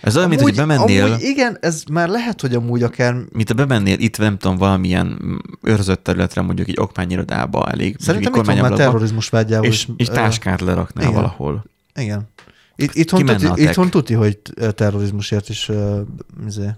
[0.00, 3.14] Ez olyan, mint hogy bemennél, amúgy igen, ez már lehet, hogy amúgy akár...
[3.32, 5.18] mint a bemennél itt, nem tudom, valamilyen
[5.62, 7.96] őrzött területre, mondjuk egy okmányirodába elég.
[7.98, 11.16] Szerintem itt van már terrorizmus vágyával és, és táskát leraknál igen.
[11.16, 11.64] valahol.
[11.94, 12.28] Igen.
[12.76, 14.38] Itt, itthon, tuti, itthon tuti, hogy
[14.74, 16.00] terrorizmusért is uh,
[16.46, 16.70] izé,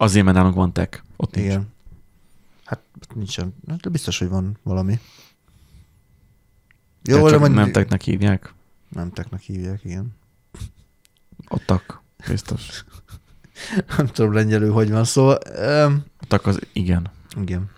[0.00, 1.00] Azért, mert nálunk van tech.
[1.16, 1.46] Ott nincs.
[1.46, 1.68] igen.
[2.64, 2.80] Hát
[3.14, 3.54] nincsen.
[3.68, 4.98] Hát De biztos, hogy van valami.
[7.02, 8.54] Jó, de mondjuk- nem technek hívják.
[8.88, 10.16] Nem teknek hívják, igen.
[11.48, 12.84] A tak, biztos.
[13.96, 15.26] Nem tudom lengyelül, hogy van szó.
[15.26, 17.10] Um, A tak az igen.
[17.40, 17.70] igen.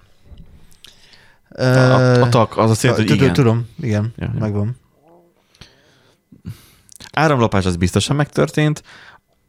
[1.49, 3.33] A, a, a tak az azt jelenti, hogy igen.
[3.33, 4.33] Tudom, igen, ja.
[4.39, 4.77] megvan.
[7.12, 8.83] Áramlopás az biztosan megtörtént.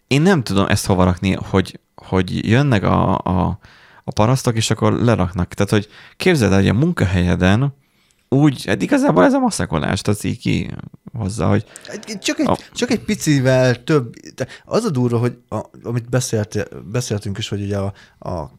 [0.07, 3.59] Én nem tudom ezt hova rakni, hogy, hogy jönnek a, a,
[4.03, 5.53] a parasztok, és akkor leraknak.
[5.53, 7.75] Tehát, hogy képzeld el, hogy a munkahelyeden
[8.35, 10.69] úgy, hát igazából ez a masszakolás, tehát így ki
[11.13, 11.65] hozza, hogy
[12.19, 14.13] Csak egy, A- csak egy picivel több.
[14.65, 18.51] Az a durva, hogy a, amit beszélt, beszéltünk is, hogy ugye a, a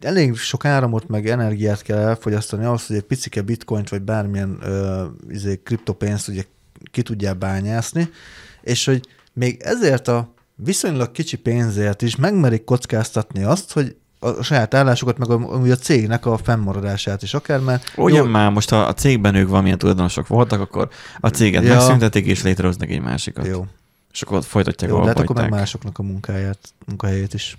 [0.00, 5.04] elég sok áramot meg energiát kell elfogyasztani ahhoz, hogy egy picike bitcoint vagy bármilyen ö,
[5.28, 6.44] izé, kriptopénzt ugye
[6.90, 8.10] ki tudjál bányászni,
[8.62, 14.74] és hogy még ezért a viszonylag kicsi pénzért is megmerik kockáztatni azt, hogy a saját
[14.74, 18.76] állásukat, meg a, a cégnek a fennmaradását is akár, mert Ugyan jó, már most ha
[18.76, 20.88] a cégben ők valamilyen tulajdonosok voltak, akkor
[21.20, 21.74] a céget Ja.
[21.74, 23.46] megszüntetik és létrehoznak egy másikat.
[23.46, 23.66] jó,
[24.12, 27.58] És akkor folytatják, jó de hát akkor meg másoknak a munkáját, munkahelyét is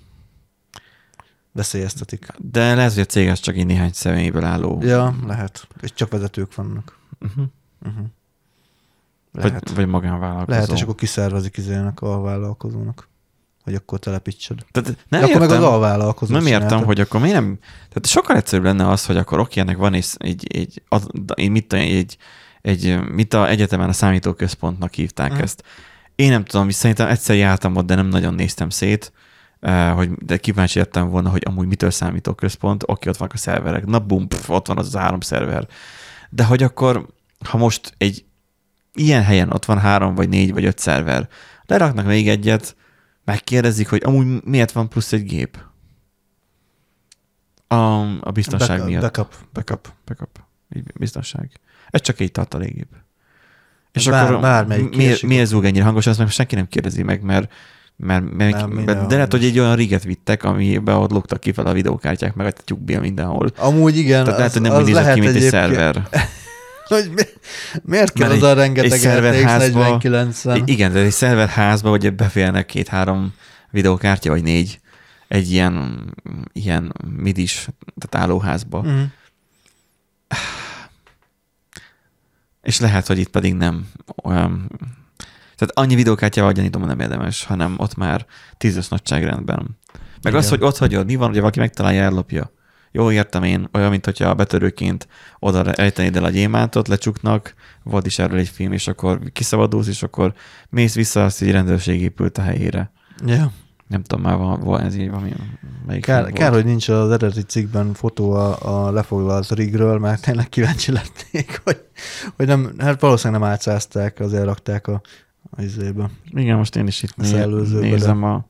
[1.51, 2.27] veszélyeztetik.
[2.37, 4.79] De lehet, hogy a cég az csak így néhány személyből álló.
[4.81, 5.67] Ja, lehet.
[5.81, 6.97] És csak vezetők vannak.
[7.19, 7.45] Uh-huh.
[7.85, 8.05] Uh-huh.
[9.31, 9.67] Lehet.
[9.69, 10.51] Vagy, vagy magánvállalkozó.
[10.51, 13.07] lehet, és akkor kiszervezik izének a vállalkozónak,
[13.67, 14.57] hogy akkor telepítsed.
[14.71, 16.33] Tehát Nem akkor értem, meg az alvállalkozó.
[16.33, 17.57] nem értem, hogy akkor miért nem...
[17.61, 20.81] Tehát sokkal egyszerűbb lenne az, hogy akkor oké, ennek van egy, egy, egy,
[21.35, 22.17] egy, mit, egy,
[22.61, 25.37] egy mit a egyetemen a számítóközpontnak hívták Mhm.
[25.39, 25.43] mm.
[25.43, 25.63] ezt.
[26.15, 29.11] Én nem tudom, szerintem egyszer jártam ott, de nem nagyon néztem szét,
[29.59, 33.85] eh, hogy de kíváncsi lettem volna, hogy amúgy mitől számítóközpont, oké, ott vannak a szerverek,
[33.85, 35.67] na bum, pff, ott van az, az három szerver.
[36.29, 37.07] De hogy akkor,
[37.49, 38.25] ha most egy
[38.93, 41.27] ilyen helyen ott van három, vagy négy, vagy öt szerver,
[41.65, 42.75] leraknak még egyet,
[43.27, 45.57] megkérdezik, hogy amúgy miért van plusz egy gép?
[47.67, 47.75] A,
[48.19, 49.01] a biztonság Backup, miatt.
[49.01, 49.33] backup.
[49.53, 50.39] Backup, backup.
[50.95, 51.51] Biztonság.
[51.89, 52.87] Ez csak egy tartalékgép.
[53.91, 57.21] És Bár- akkor bármelyik miért, miért zúg ennyire hangosan, azt meg senki nem kérdezi meg,
[57.21, 57.53] mert,
[57.95, 61.51] mert, mert Nem, minden de lehet, hogy egy olyan riget vittek, amiben ott luktak ki
[61.51, 63.51] fel a videókártyák, meg a tyúkbél mindenhol.
[63.57, 66.07] Amúgy igen, Tehát lehet, az, hogy nem az úgy nézett lehet ki, mint egy szerver.
[66.93, 67.21] Hogy mi,
[67.83, 69.03] miért kell az a rengeteg RTX
[69.73, 70.57] 4090?
[70.57, 73.33] I- Igen, de egy szerverházba ugye beférnek két-három
[73.71, 74.79] videókártya, vagy négy,
[75.27, 75.99] egy ilyen,
[76.53, 77.67] ilyen midis,
[77.97, 78.81] tehát állóházba.
[78.81, 79.01] Mhm.
[82.61, 83.87] És lehet, hogy itt pedig nem
[84.23, 84.67] olyan...
[85.55, 88.25] Tehát annyi videókártyával gyanítom, nem érdemes, hanem ott már
[88.57, 89.77] tízes nagyságrendben.
[89.93, 90.35] Meg Igen.
[90.35, 92.51] az, hogy ott hagyod, mi van, hogy valaki megtalálja, ellopja.
[92.91, 95.07] Jó, értem én, olyan, mint hogyha betörőként
[95.39, 100.03] oda ejtenéd el a gyémántot, lecsuknak, volt is erről egy film, és akkor kiszabadulsz, és
[100.03, 100.33] akkor
[100.69, 102.91] mész vissza, azt egy rendőrség épült a helyére.
[103.25, 103.51] Ja.
[103.87, 105.33] Nem tudom, már van, van ez így valami,
[105.85, 106.61] melyik Kár, film kár, volt.
[106.61, 111.81] hogy nincs az eredeti cikkben fotó a, a lefoglalt rigről, mert tényleg kíváncsi letnék, hogy,
[112.35, 115.01] hogy nem, hát valószínűleg nem átszázták, azért rakták a,
[115.49, 116.09] a izébe.
[116.31, 118.45] Igen, most én is itt A né- szellőzőbe, nézem a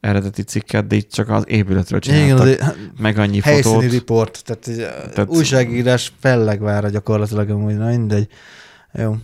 [0.00, 3.90] eredeti cikket, de itt csak az épületről Igen, csináltak azért meg annyi helyszíni fotót.
[3.90, 8.28] riport, tehát, Tehát- újságírás fellegvára gyakorlatilag amúgy, na mindegy.
[8.92, 9.16] Jó.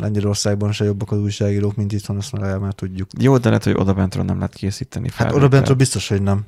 [0.00, 3.10] Lengyelországban se jobbak az újságírók, mint itthon, azt már, már tudjuk.
[3.18, 5.44] Jó, de lehet, hogy oda bentről nem lehet készíteni Hát felvételt.
[5.44, 6.44] oda bentről biztos, hogy nem.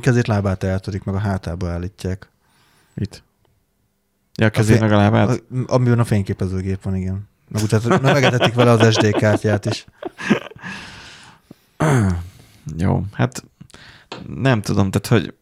[0.00, 2.28] Kezét lábát eltörik, meg a hátába állítják.
[2.94, 3.22] Itt.
[4.36, 5.28] Ja, a kezét fény- meg a lábát?
[5.28, 7.28] A, amiben a fényképezőgép van, igen.
[7.48, 9.84] Meg utána megetetik vele az SD kártyát is.
[12.76, 13.44] Jó, hát
[14.26, 15.34] nem tudom, tehát hogy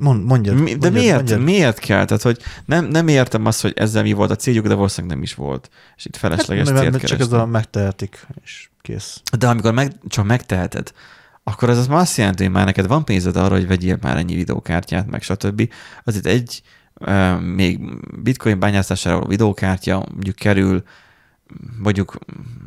[0.00, 1.40] Mond, mondjad, mi, mondjad, de miért, mondjad.
[1.40, 2.04] miért kell?
[2.04, 5.24] Tehát, hogy nem, nem értem azt, hogy ezzel mi volt a céljuk, de valószínűleg nem
[5.24, 5.70] is volt.
[5.96, 7.46] És itt felesleges hát, célt csak ez a kerestek.
[7.46, 9.22] megtehetik, és kész.
[9.38, 10.92] De amikor meg, csak megteheted,
[11.42, 14.16] akkor ez az már azt jelenti, hogy már neked van pénzed arra, hogy vegyél már
[14.16, 15.72] ennyi videókártyát, meg stb.
[16.04, 16.62] Az itt egy
[16.94, 17.80] uh, még
[18.22, 20.82] bitcoin bányászására való videókártya mondjuk kerül
[21.82, 22.18] mondjuk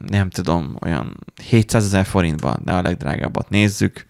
[0.07, 4.05] nem tudom, olyan 700 ezer forintban, de a legdrágábbat nézzük,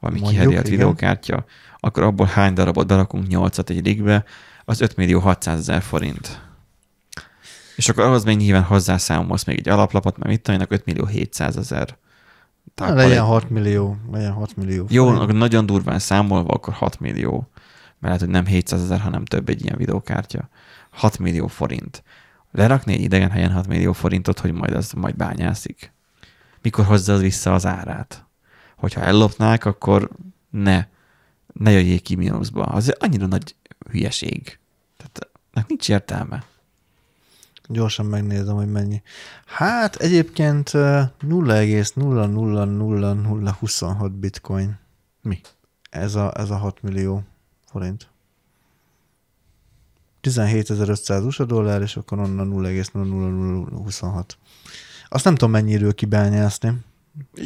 [0.00, 0.62] valami igen.
[0.62, 1.44] videókártya,
[1.80, 4.24] akkor abból hány darabot berakunk 8-at egy rigbe,
[4.64, 6.42] az 5 millió 600 ezer forint.
[7.76, 11.56] És akkor ahhoz még nyilván hozzászámolsz még egy alaplapot, mert mit tudom, 5 millió 700
[11.56, 11.96] ezer.
[12.74, 14.86] Na, legyen 6 millió, legyen 6 millió.
[14.88, 15.22] Jó, forint.
[15.22, 17.48] akkor nagyon durván számolva, akkor 6 millió.
[17.98, 20.48] Mert lehet, hogy nem 700 ezer, hanem több egy ilyen videókártya.
[20.90, 22.02] 6 millió forint.
[22.54, 25.92] Lerakni egy idegen helyen 6 millió forintot, hogy majd az majd bányászik.
[26.62, 28.24] Mikor hozza az vissza az árát?
[28.76, 30.10] Hogyha ellopnák, akkor
[30.50, 30.86] ne,
[31.52, 32.64] ne jöjjék ki mínuszba.
[32.64, 33.54] Az annyira nagy
[33.90, 34.58] hülyeség.
[34.96, 36.44] Tehát ennek nincs értelme.
[37.68, 39.02] Gyorsan megnézem, hogy mennyi.
[39.46, 44.78] Hát egyébként ö, 0,0000026 bitcoin.
[45.22, 45.40] Mi?
[45.90, 47.22] Ez a, ez a 6 millió
[47.66, 48.08] forint.
[50.24, 54.36] 17.500 USA dollár, és akkor onnan 0,00026.
[55.08, 56.72] Azt nem tudom mennyiről kibányászni.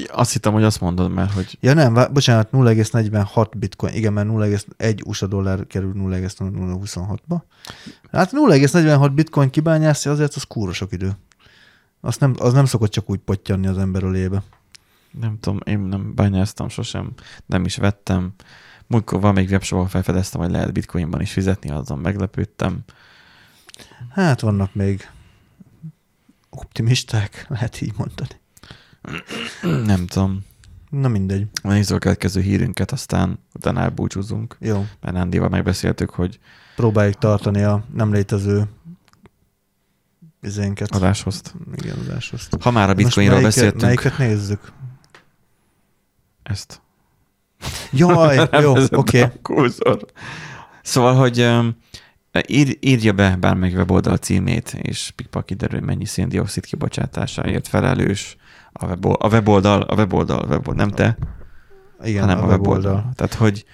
[0.06, 3.94] Azt hittem, hogy azt mondod, mert hogy Ja nem, vá- bocsánat, 0,46 bitcoin.
[3.94, 7.40] Igen, mert 0,1 USA dollár kerül 0,026-ba.
[8.12, 11.12] Hát 0,46 bitcoin kibányászni, azért az kúra sok idő.
[12.00, 14.42] Azt nem, az nem szokott csak úgy pottyanni az ember ölébe.
[15.20, 17.12] nem tudom, én nem bányáztam sosem,
[17.46, 18.32] nem is vettem.
[18.91, 22.80] Múltkor van még webshop, ahol felfedeztem, hogy lehet bitcoinban is fizetni, azon meglepődtem.
[24.11, 25.11] Hát vannak még
[26.51, 28.41] optimisták, lehet így mondani.
[29.86, 30.45] Nem tudom.
[30.91, 31.47] Na mindegy.
[31.62, 34.57] Nézzük a következő hírünket, aztán utána elbúcsúzunk.
[34.61, 34.86] Jó.
[35.01, 36.39] Mert Nándival megbeszéltük, hogy
[36.76, 38.64] Próbáljuk tartani a nem létező
[40.43, 40.91] izénket.
[40.95, 41.43] adáshoz.
[41.74, 42.49] Igen, adáshoz.
[42.61, 44.72] Ha már a Most bitcoinról melyiket- beszéltünk, Melyiket nézzük?
[46.43, 46.80] ezt.
[47.92, 49.22] Jaj, jó, oké.
[49.22, 49.24] Okay.
[49.42, 50.04] Kurzor.
[50.82, 51.76] Szóval, hogy um,
[52.46, 58.36] ír, írja be bármelyik weboldal címét, és pikpak kiderül, mennyi széndiokszid kibocsátásáért felelős
[58.72, 61.18] a, webol, a weboldal, a weboldal, a weboldal, nem te,
[62.02, 63.11] Igen, hanem a weboldal.
[63.14, 63.64] Tehát, hogy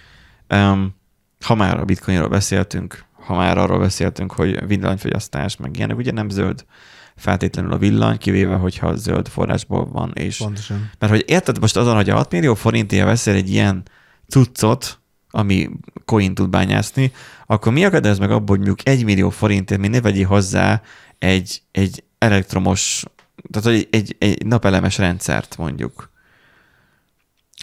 [0.51, 0.95] um,
[1.45, 6.29] ha már a bitcoinról beszéltünk, ha már arról beszéltünk, hogy villanyfogyasztás, meg ilyenek, ugye nem
[6.29, 6.65] zöld
[7.17, 10.91] feltétlenül a villany, kivéve, hogyha zöld forrásból van, és Pontosan.
[10.99, 13.83] mert hogy érted most azon, hogy a 6 millió forintért veszel egy ilyen
[14.29, 14.99] cuccot,
[15.31, 15.71] ami
[16.05, 17.13] coin tud bányászni,
[17.47, 20.83] akkor mi akadályoz meg abból, hogy mondjuk 1 millió forintért még ne vegyél hozzá
[21.19, 23.05] egy, egy elektromos,
[23.51, 26.13] tehát hogy egy, egy napelemes rendszert mondjuk.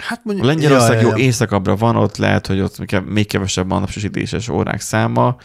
[0.02, 0.48] Hát mondjuk...
[0.48, 1.24] Lengyelország ja, jó ja, ja.
[1.24, 5.36] északabbra van, ott lehet, hogy ott még kevesebb a napsütéses órák száma,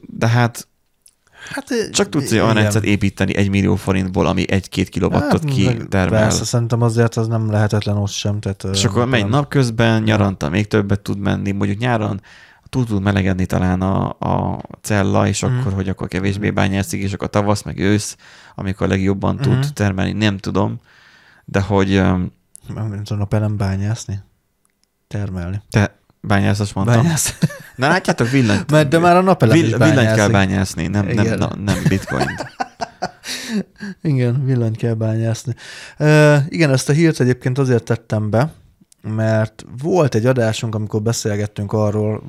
[0.00, 0.68] de hát
[1.50, 2.42] Hát, csak tudsz egy igen.
[2.42, 6.20] olyan rendszert építeni egy millió forintból, ami egy-két kilowattot meg kitermel.
[6.20, 8.40] Persze, szerintem azért az nem lehetetlen ott sem.
[8.40, 12.20] Tehát, És akkor megy nem- napközben, nyaranta még többet tud menni, mondjuk nyáron
[12.68, 15.58] túl tud melegedni talán a, a cella, és Mhm.
[15.58, 18.16] akkor, hogy akkor kevésbé bányászik, és akkor tavasz, meg ősz,
[18.54, 19.42] amikor legjobban Mhm.
[19.42, 20.80] tud termelni, nem tudom.
[21.44, 22.28] De hogy Nem,
[22.74, 24.20] nem tudom, napelem bányászni.
[25.08, 25.60] Termelni.
[25.70, 27.02] te bányászos mondtam.
[27.02, 27.38] Bányász.
[27.76, 31.24] Na látjátok, villany, Mert de már a napelem is vill, villanyt kell bányászni, nem, nem,
[31.24, 31.38] Igen.
[31.38, 32.26] na, nem bitcoin.
[34.02, 35.54] Igen, villanyt kell bányászni.
[35.98, 38.50] Uh, igen, ezt a hírt egyébként azért tettem be,
[39.14, 42.22] mert volt egy adásunk, amikor beszélgettünk arról,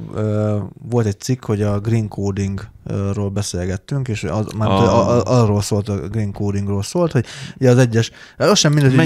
[0.89, 5.41] volt egy cikk, hogy a green codingról beszélgettünk, és az, már A- a...
[5.41, 7.25] arról szólt, a green codingról szólt, hogy
[7.59, 9.05] ugye az egyes, az sem mindegy, hogy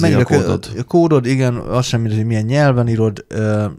[0.00, 0.70] Mennyire a, kódod.
[0.78, 3.26] A kódod, igen, az sem mindegy, hogy milyen nyelven írod,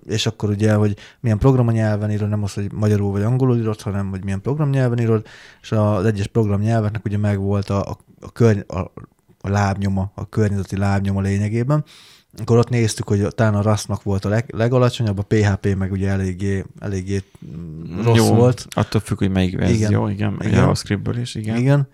[0.06, 4.10] és akkor ugye, hogy milyen programnyelven írod, nem az, hogy magyarul vagy angolul írod, hanem
[4.10, 5.26] hogy milyen programnyelven írod,
[5.62, 8.80] és az egyes programnyelveknek ugye megvolt a, a, a, körny, a,
[9.42, 11.84] a lábnyoma, a környezeti lábnyoma lényegében.
[12.42, 16.10] Akkor ott néztük, hogy talán a Rustnak volt a leg, legalacsonyabb, a PHP meg ugye
[16.10, 18.66] eléggé, eléggé mm, rossz Jó, volt.
[18.70, 20.48] Attól függ, hogy melyik verzió, igen, igen.
[20.48, 20.60] Igen.
[20.60, 21.56] JavaScriptből is, igen.
[21.56, 21.88] Igen.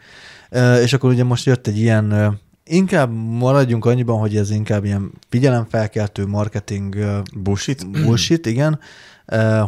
[0.84, 6.26] És akkor ugye most jött egy ilyen, inkább maradjunk annyiban, hogy ez inkább ilyen figyelemfelkeltő
[6.26, 6.96] marketing
[7.36, 7.90] Bullshit?
[8.04, 8.80] bullshit, igen,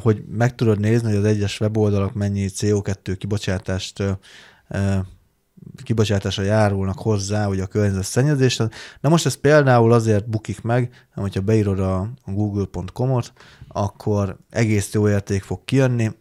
[0.02, 4.04] hogy meg tudod nézni, hogy az egyes weboldalak mennyi CO2 kibocsátást
[5.84, 8.70] kibocsátásra járulnak hozzá, hogy a környezetszennyezést.
[9.02, 13.34] Na most ez például azért bukik meg, hogyha beírod a google.com-ot,
[13.68, 16.12] akkor egész jó érték fog kijönni,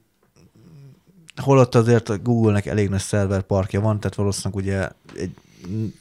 [1.43, 5.31] holott azért a Google-nek elég nagy szerverparkja van, tehát valószínűleg ugye egy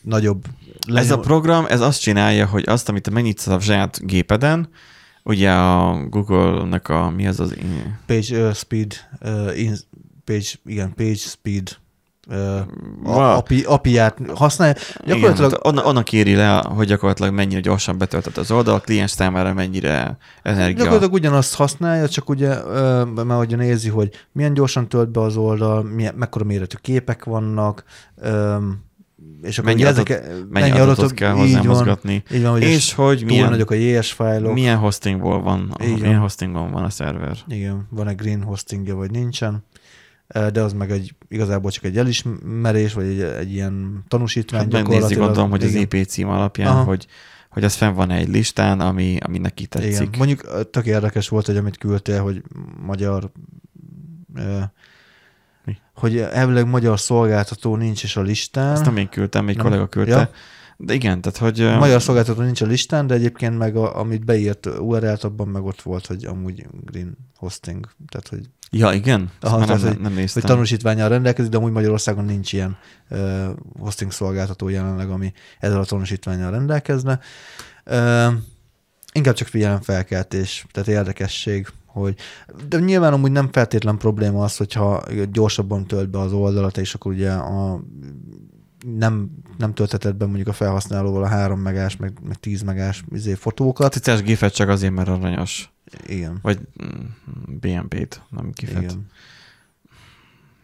[0.01, 0.45] nagyobb...
[0.45, 4.69] Ez a lenyom- program, ez azt csinálja, hogy azt, amit te megnyitsz a saját gépeden,
[5.23, 7.55] ugye a Google-nek a, mi az az,
[8.05, 9.75] Page uh, speed, uh, in,
[10.23, 11.77] page, igen, page speed
[13.03, 13.17] Wow.
[13.19, 14.73] api, API-ját használja.
[14.73, 19.11] gyakorlatilag Gyakorlatilag onna, onnan kéri le, hogy gyakorlatilag mennyire gyorsan betöltött az oldal, a kliens
[19.11, 20.75] számára mennyire energia.
[20.77, 22.55] Gyakorlatilag ugyanazt használja, csak ugye,
[23.15, 27.83] mert ugye nézi, hogy milyen gyorsan tölt be az oldal, milyen, mekkora méretű képek vannak,
[29.41, 32.23] és akkor Mennyi, adat, ezek, mennyi adatot kell hozzá van, mozgatni.
[32.31, 34.53] így van, hogy És hogy milyen, nagyok a JS fájlok.
[34.53, 37.37] milyen hostingból van, milyen hostingban van a szerver.
[37.47, 39.63] Igen, van-e green hostingja, vagy nincsen.
[40.33, 45.25] De az meg egy, igazából csak egy elismerés, vagy egy, egy ilyen tanúsítvány Hát gyakorlatilag.
[45.25, 45.73] gondolom, hogy az.
[45.73, 46.83] IP cím alapján, Aha.
[46.83, 47.07] hogy,
[47.49, 49.91] hogy az fenn van egy listán, ami, ami neki tetszik.
[49.91, 50.09] Igen.
[50.17, 52.41] Mondjuk tök érdekes volt, hogy amit küldtél, hogy
[52.85, 53.31] magyar
[54.35, 54.59] ö,
[55.65, 55.77] Mi?
[55.95, 58.73] Hogy elvileg magyar szolgáltató nincs is a listán.
[58.73, 59.65] Ezt nem én küldtem, egy Nem.
[59.65, 60.17] kollega küldte.
[60.17, 60.29] Ja.
[60.77, 61.77] De igen, tehát hogy...
[61.79, 65.81] Magyar szolgáltató nincs a listán, de egyébként meg a, amit beírt URL-t, abban meg ott
[65.81, 69.31] volt, hogy amúgy green hosting, tehát hogy, Ja, igen?
[69.39, 70.41] Aha, már nem, tehát, nem, néztem.
[70.41, 72.77] hogy tanúsítványal rendelkezik, de amúgy Magyarországon nincs ilyen
[73.09, 73.45] uh,
[73.79, 77.19] hosting szolgáltató jelenleg, ami ezzel a tanúsítványal rendelkezne.
[77.85, 78.33] Uh,
[79.11, 82.15] inkább csak figyelemfelkeltés, tehát érdekesség, hogy
[82.67, 87.11] de nyilván amúgy nem feltétlen probléma az, hogyha gyorsabban tölt be az oldalat, és akkor
[87.11, 87.83] ugye a
[88.83, 93.33] nem, nem töltetett be mondjuk a felhasználóval a 3 megás, meg, meg 10 megás izé,
[93.33, 93.93] fotókat.
[93.93, 95.71] Cicás gifet csak azért, mert aranyos.
[96.07, 96.39] Igen.
[96.41, 97.05] Vagy mm,
[97.59, 98.81] BNB-t, nem gifet.
[98.81, 99.07] Igen.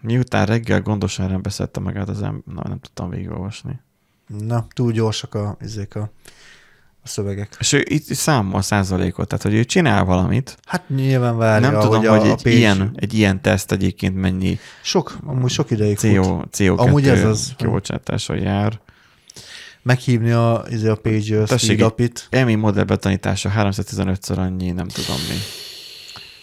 [0.01, 3.80] Miután reggel gondosan rendbeszedte magát az ember, na, nem tudtam végigolvasni.
[4.28, 6.11] Na, túl gyorsak a, izék a,
[7.04, 7.56] a szövegek.
[7.60, 10.58] És ő itt számol százalékot, tehát hogy ő csinál valamit.
[10.66, 13.72] Hát nyilván várja, nem tudom, hogy, hogy a, a egy, page, ilyen, egy ilyen teszt
[13.72, 16.10] egyébként mennyi Sok, amúgy sok ideig fut.
[16.12, 17.54] CO, CO2 Amúgy ez az.
[17.58, 18.80] kibocsátással jár.
[19.82, 22.12] Meghívni a, izé a page Tessék, speed.
[22.30, 25.36] EMI modell betanítása 315-ször annyi, nem tudom mi.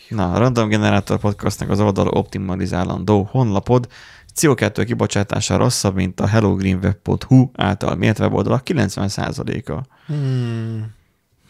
[0.09, 3.89] Na, a Random Generator Podcastnak az oldal optimalizálandó honlapod
[4.37, 9.87] CO2 kibocsátása rosszabb, mint a hellogreenweb.hu által mért weboldalak 90%-a.
[10.07, 10.95] Hmm.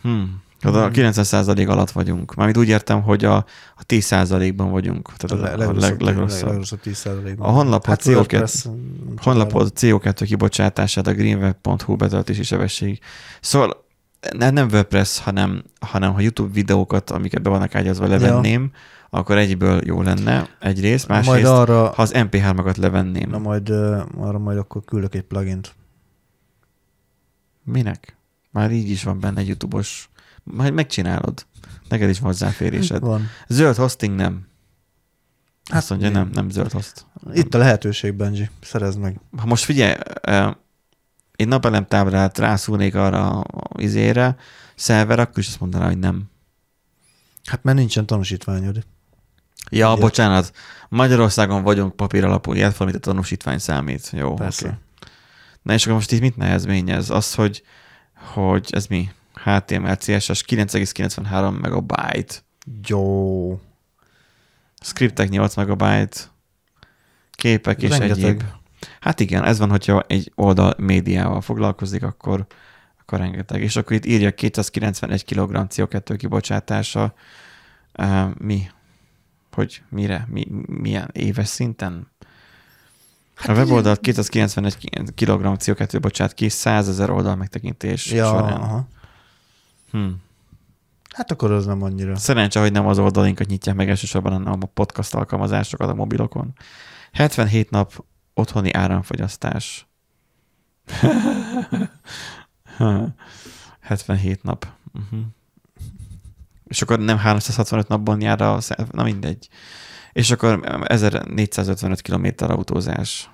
[0.02, 0.44] Hmm.
[0.62, 2.34] A 90% alatt vagyunk.
[2.34, 3.36] Mármint úgy értem, hogy a,
[3.76, 5.08] a 10%-ban vagyunk.
[5.08, 6.48] A Tehát a, le- a legrosszabb, leg, legrosszabb.
[6.48, 7.48] legrosszabb 10%-ban.
[7.48, 13.00] A honlapon hát CO2 WordPress, nem honlapod CO2 kibocsátását a greenweb.hu betöltési sebesség.
[13.40, 13.84] Szóval
[14.32, 18.70] ne, nem WordPress, hanem, hanem ha YouTube videókat, amiket be vannak ágyazva, levenném,
[19.16, 23.30] akkor egyből jó lenne egyrészt, Majd másrészt, arra, ha az MP3-akat levenném.
[23.30, 23.68] na majd,
[24.18, 25.74] arra majd akkor küldök egy plugint.
[27.64, 28.16] Minek?
[28.50, 30.08] Már így is van benne egy YouTube-os.
[30.42, 31.46] Majd megcsinálod.
[31.88, 33.00] Neked is van hozzáférésed.
[33.00, 33.26] Van.
[33.48, 34.46] Zöld hosting nem.
[35.70, 37.06] Hát Azt mondja, nem, nem zöld host.
[37.32, 38.50] Itt a lehetőség, Benji.
[38.60, 39.20] Szerezd meg.
[39.36, 40.50] Ha most figyelj, eh,
[41.36, 43.42] egy napelem táblát rászúrnék arra
[43.76, 44.36] izére,
[44.74, 46.24] szerver, akkor is azt mondaná, hogy nem.
[47.44, 48.86] Hát mert nincsen tanúsítványod.
[49.70, 50.00] Ja, Ugye?
[50.00, 50.52] bocsánat.
[50.88, 54.10] Magyarországon vagyunk papír alapú, ilyet valamit a tanúsítvány számít.
[54.12, 54.66] Jó, Persze.
[54.66, 54.76] oké.
[55.62, 57.10] Na és akkor most itt mit nehezményez?
[57.10, 57.62] Az, hogy,
[58.32, 59.10] hogy ez mi?
[59.44, 62.34] HTML, CSS 9,93 megabyte.
[62.86, 63.60] Jó.
[64.80, 66.16] Scriptek 8 megabyte.
[67.30, 68.24] Képek és Rengeteg.
[68.24, 68.42] egyéb.
[69.00, 72.46] Hát igen, ez van, hogyha egy oldal médiával foglalkozik, akkor,
[73.00, 73.62] akkor rengeteg.
[73.62, 77.14] És akkor itt írja 291 kg CO2 kibocsátása.
[77.98, 78.70] Uh, mi?
[79.56, 80.26] Hogy mire?
[80.30, 82.10] Mi, milyen éves szinten?
[83.34, 84.76] Hát a weboldalt 291
[85.14, 88.60] kg CO2 bocsát ki 100 ezer oldal megtekintés Ja, során.
[88.60, 88.88] aha.
[89.90, 90.08] Hm.
[91.14, 92.16] Hát akkor az nem annyira.
[92.16, 96.52] Szerencse, hogy nem az oldalinkat nyitják meg elsősorban, hanem a podcast alkalmazásokat a mobilokon.
[97.12, 98.04] 77 nap
[98.34, 99.86] otthoni áramfogyasztás.
[103.80, 104.66] 77 nap.
[104.94, 105.20] Uh-huh.
[106.68, 108.58] És akkor nem 365 napban jár a...
[108.90, 109.48] Na mindegy.
[110.12, 113.30] És akkor 1455 km autózás.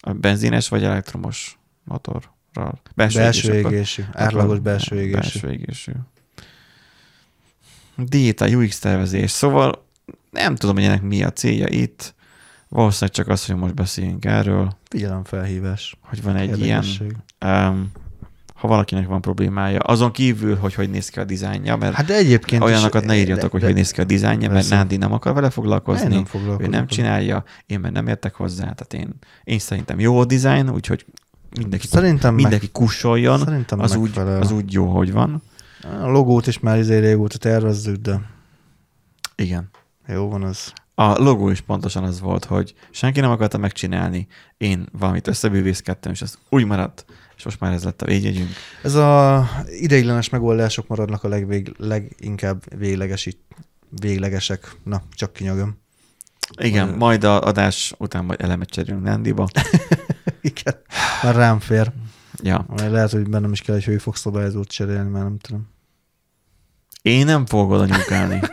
[0.00, 2.80] A benzines vagy elektromos motorral?
[2.94, 3.72] Belső égésű akkor.
[3.72, 4.02] égésű.
[4.12, 5.12] Átlagos belső égésű.
[5.12, 5.92] Belső égésű.
[7.96, 9.30] Diéta, UX tervezés.
[9.30, 9.86] Szóval
[10.30, 12.14] nem tudom, hogy ennek mi a célja itt.
[12.68, 15.96] Valószínűleg csak az, hogy most beszéljünk erről, Figyelemfelhívás.
[16.00, 17.16] hogy van egy ilyen, Érdekesség.
[17.44, 17.92] um,
[18.58, 19.78] ha valakinek van problémája.
[19.80, 23.16] Azon kívül, hogy hogy néz ki a dizájnja, mert Hát de egyébként is- olyanokat ne
[23.16, 24.68] írjatok, de- hogy de- hogy néz ki a dizájnja, mert.
[24.68, 28.62] Nándi nem akar vele Én foglalkozni, nem ő nem csinálja, én meg nem értek hozzá,
[28.62, 31.06] tehát én, én szerintem jó a dizájn, úgyhogy
[31.58, 35.42] mindenki, Szerintem, mindenki kussoljon, meg, szerintem az úgy, az úgy jó, hogy van.
[36.02, 38.20] A logót is már izé régóta tervezzük, de
[39.36, 39.68] Igen.
[40.06, 40.72] jó van az.
[40.94, 46.22] A logó is pontosan az volt, hogy senki nem akarta megcsinálni, én valamit összebűvészkedtem, és
[46.22, 47.04] ez úgy maradt,
[47.38, 48.48] és most már ez lett a végjegyünk.
[48.82, 53.38] Ez a ideiglenes megoldások maradnak a legvég, leginkább véglegesít,
[53.88, 54.76] véglegesek.
[54.84, 55.78] Na, csak kinyagom.
[56.60, 59.48] Igen, Ö- majd a adás után majd elemet cserélünk Nandiba.
[60.40, 60.74] Igen,
[61.22, 61.92] már rám fér.
[62.42, 62.64] Ja.
[62.68, 65.68] Majd lehet, hogy bennem is kell egy hőfokszabályozót cserélni, már nem tudom.
[67.02, 68.40] Én nem fogok oda nyúkálni.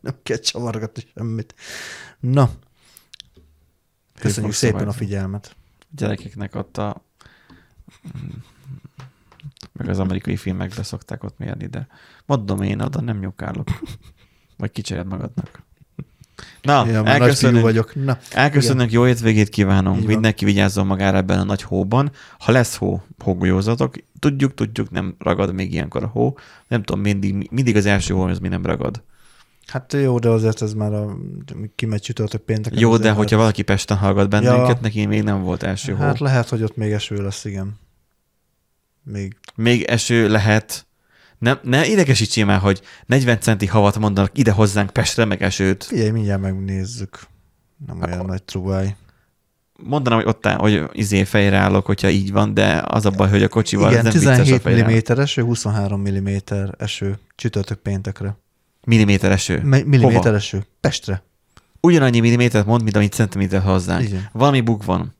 [0.00, 1.54] Nem kell csavargatni semmit.
[2.20, 2.50] Na,
[4.18, 5.56] köszönjük szépen a figyelmet.
[5.90, 7.09] Gyerekeknek ott a
[9.72, 11.86] meg az amerikai filmekbe szokták ott mérni, de
[12.26, 13.68] mondom én, oda nem nyúkálok.
[14.56, 15.62] Vagy kicsered magadnak.
[16.62, 18.04] Na, ja, elköszönünk, vagyok.
[18.04, 20.06] Na, elköszönünk jó étvégét kívánunk.
[20.06, 22.10] Mindenki vigyázzon magára ebben a nagy hóban.
[22.38, 23.94] Ha lesz hó, hógolyózatok.
[24.18, 26.38] Tudjuk, tudjuk, nem ragad még ilyenkor a hó.
[26.68, 29.02] Nem tudom, mindig, mindig az első hó az mi nem ragad.
[29.66, 31.16] Hát jó, de azért ez már a,
[31.74, 32.80] kimegy csütörtök péntek.
[32.80, 34.78] Jó, de hogyha valaki Pesten hallgat bennünket, ja.
[34.80, 36.24] neki még nem volt első Hát hó.
[36.24, 37.78] lehet, hogy ott még eső lesz, igen.
[39.12, 39.36] Még.
[39.54, 40.86] Még eső lehet.
[41.38, 45.84] Nem, ne idegesítsél már, hogy 40 centi havat mondanak ide hozzánk Pestre, meg esőt.
[45.84, 47.20] Figyelj, mindjárt megnézzük.
[47.86, 48.26] Nem olyan a...
[48.26, 48.94] nagy truváj.
[49.82, 53.28] Mondanám, hogy ott áll, hogy izé fejre állok, hogyha így van, de az a baj,
[53.28, 56.28] hogy a kocsival Igen, nem 17 mm eső, 23 mm
[56.78, 58.36] eső csütörtök péntekre.
[58.84, 59.60] Milliméter eső?
[59.62, 60.66] Me- milliméter eső.
[60.80, 61.22] Pestre.
[61.80, 64.02] Ugyanannyi millimétert mond, mint amit centiméter hozzánk.
[64.02, 64.28] Igen.
[64.32, 65.14] Valami bug van.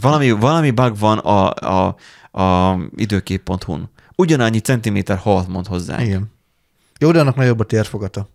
[0.00, 1.96] Valami, valami bug van a, a,
[2.32, 3.90] a időkép.hu-n.
[4.16, 6.00] Ugyanannyi centiméter halt mond hozzánk.
[6.00, 6.32] Igen.
[6.98, 8.28] Jó, de annak nagyobb a térfogata.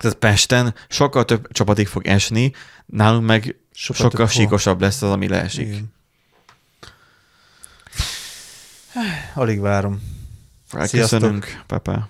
[0.00, 2.52] Tehát Pesten sokkal több csapatig fog esni,
[2.86, 5.66] nálunk meg sokkal, sokkal síkosabb lesz az, ami leesik.
[5.66, 5.92] Igen.
[9.34, 10.02] Alig várom.
[10.90, 12.08] Köszönünk, Pepe.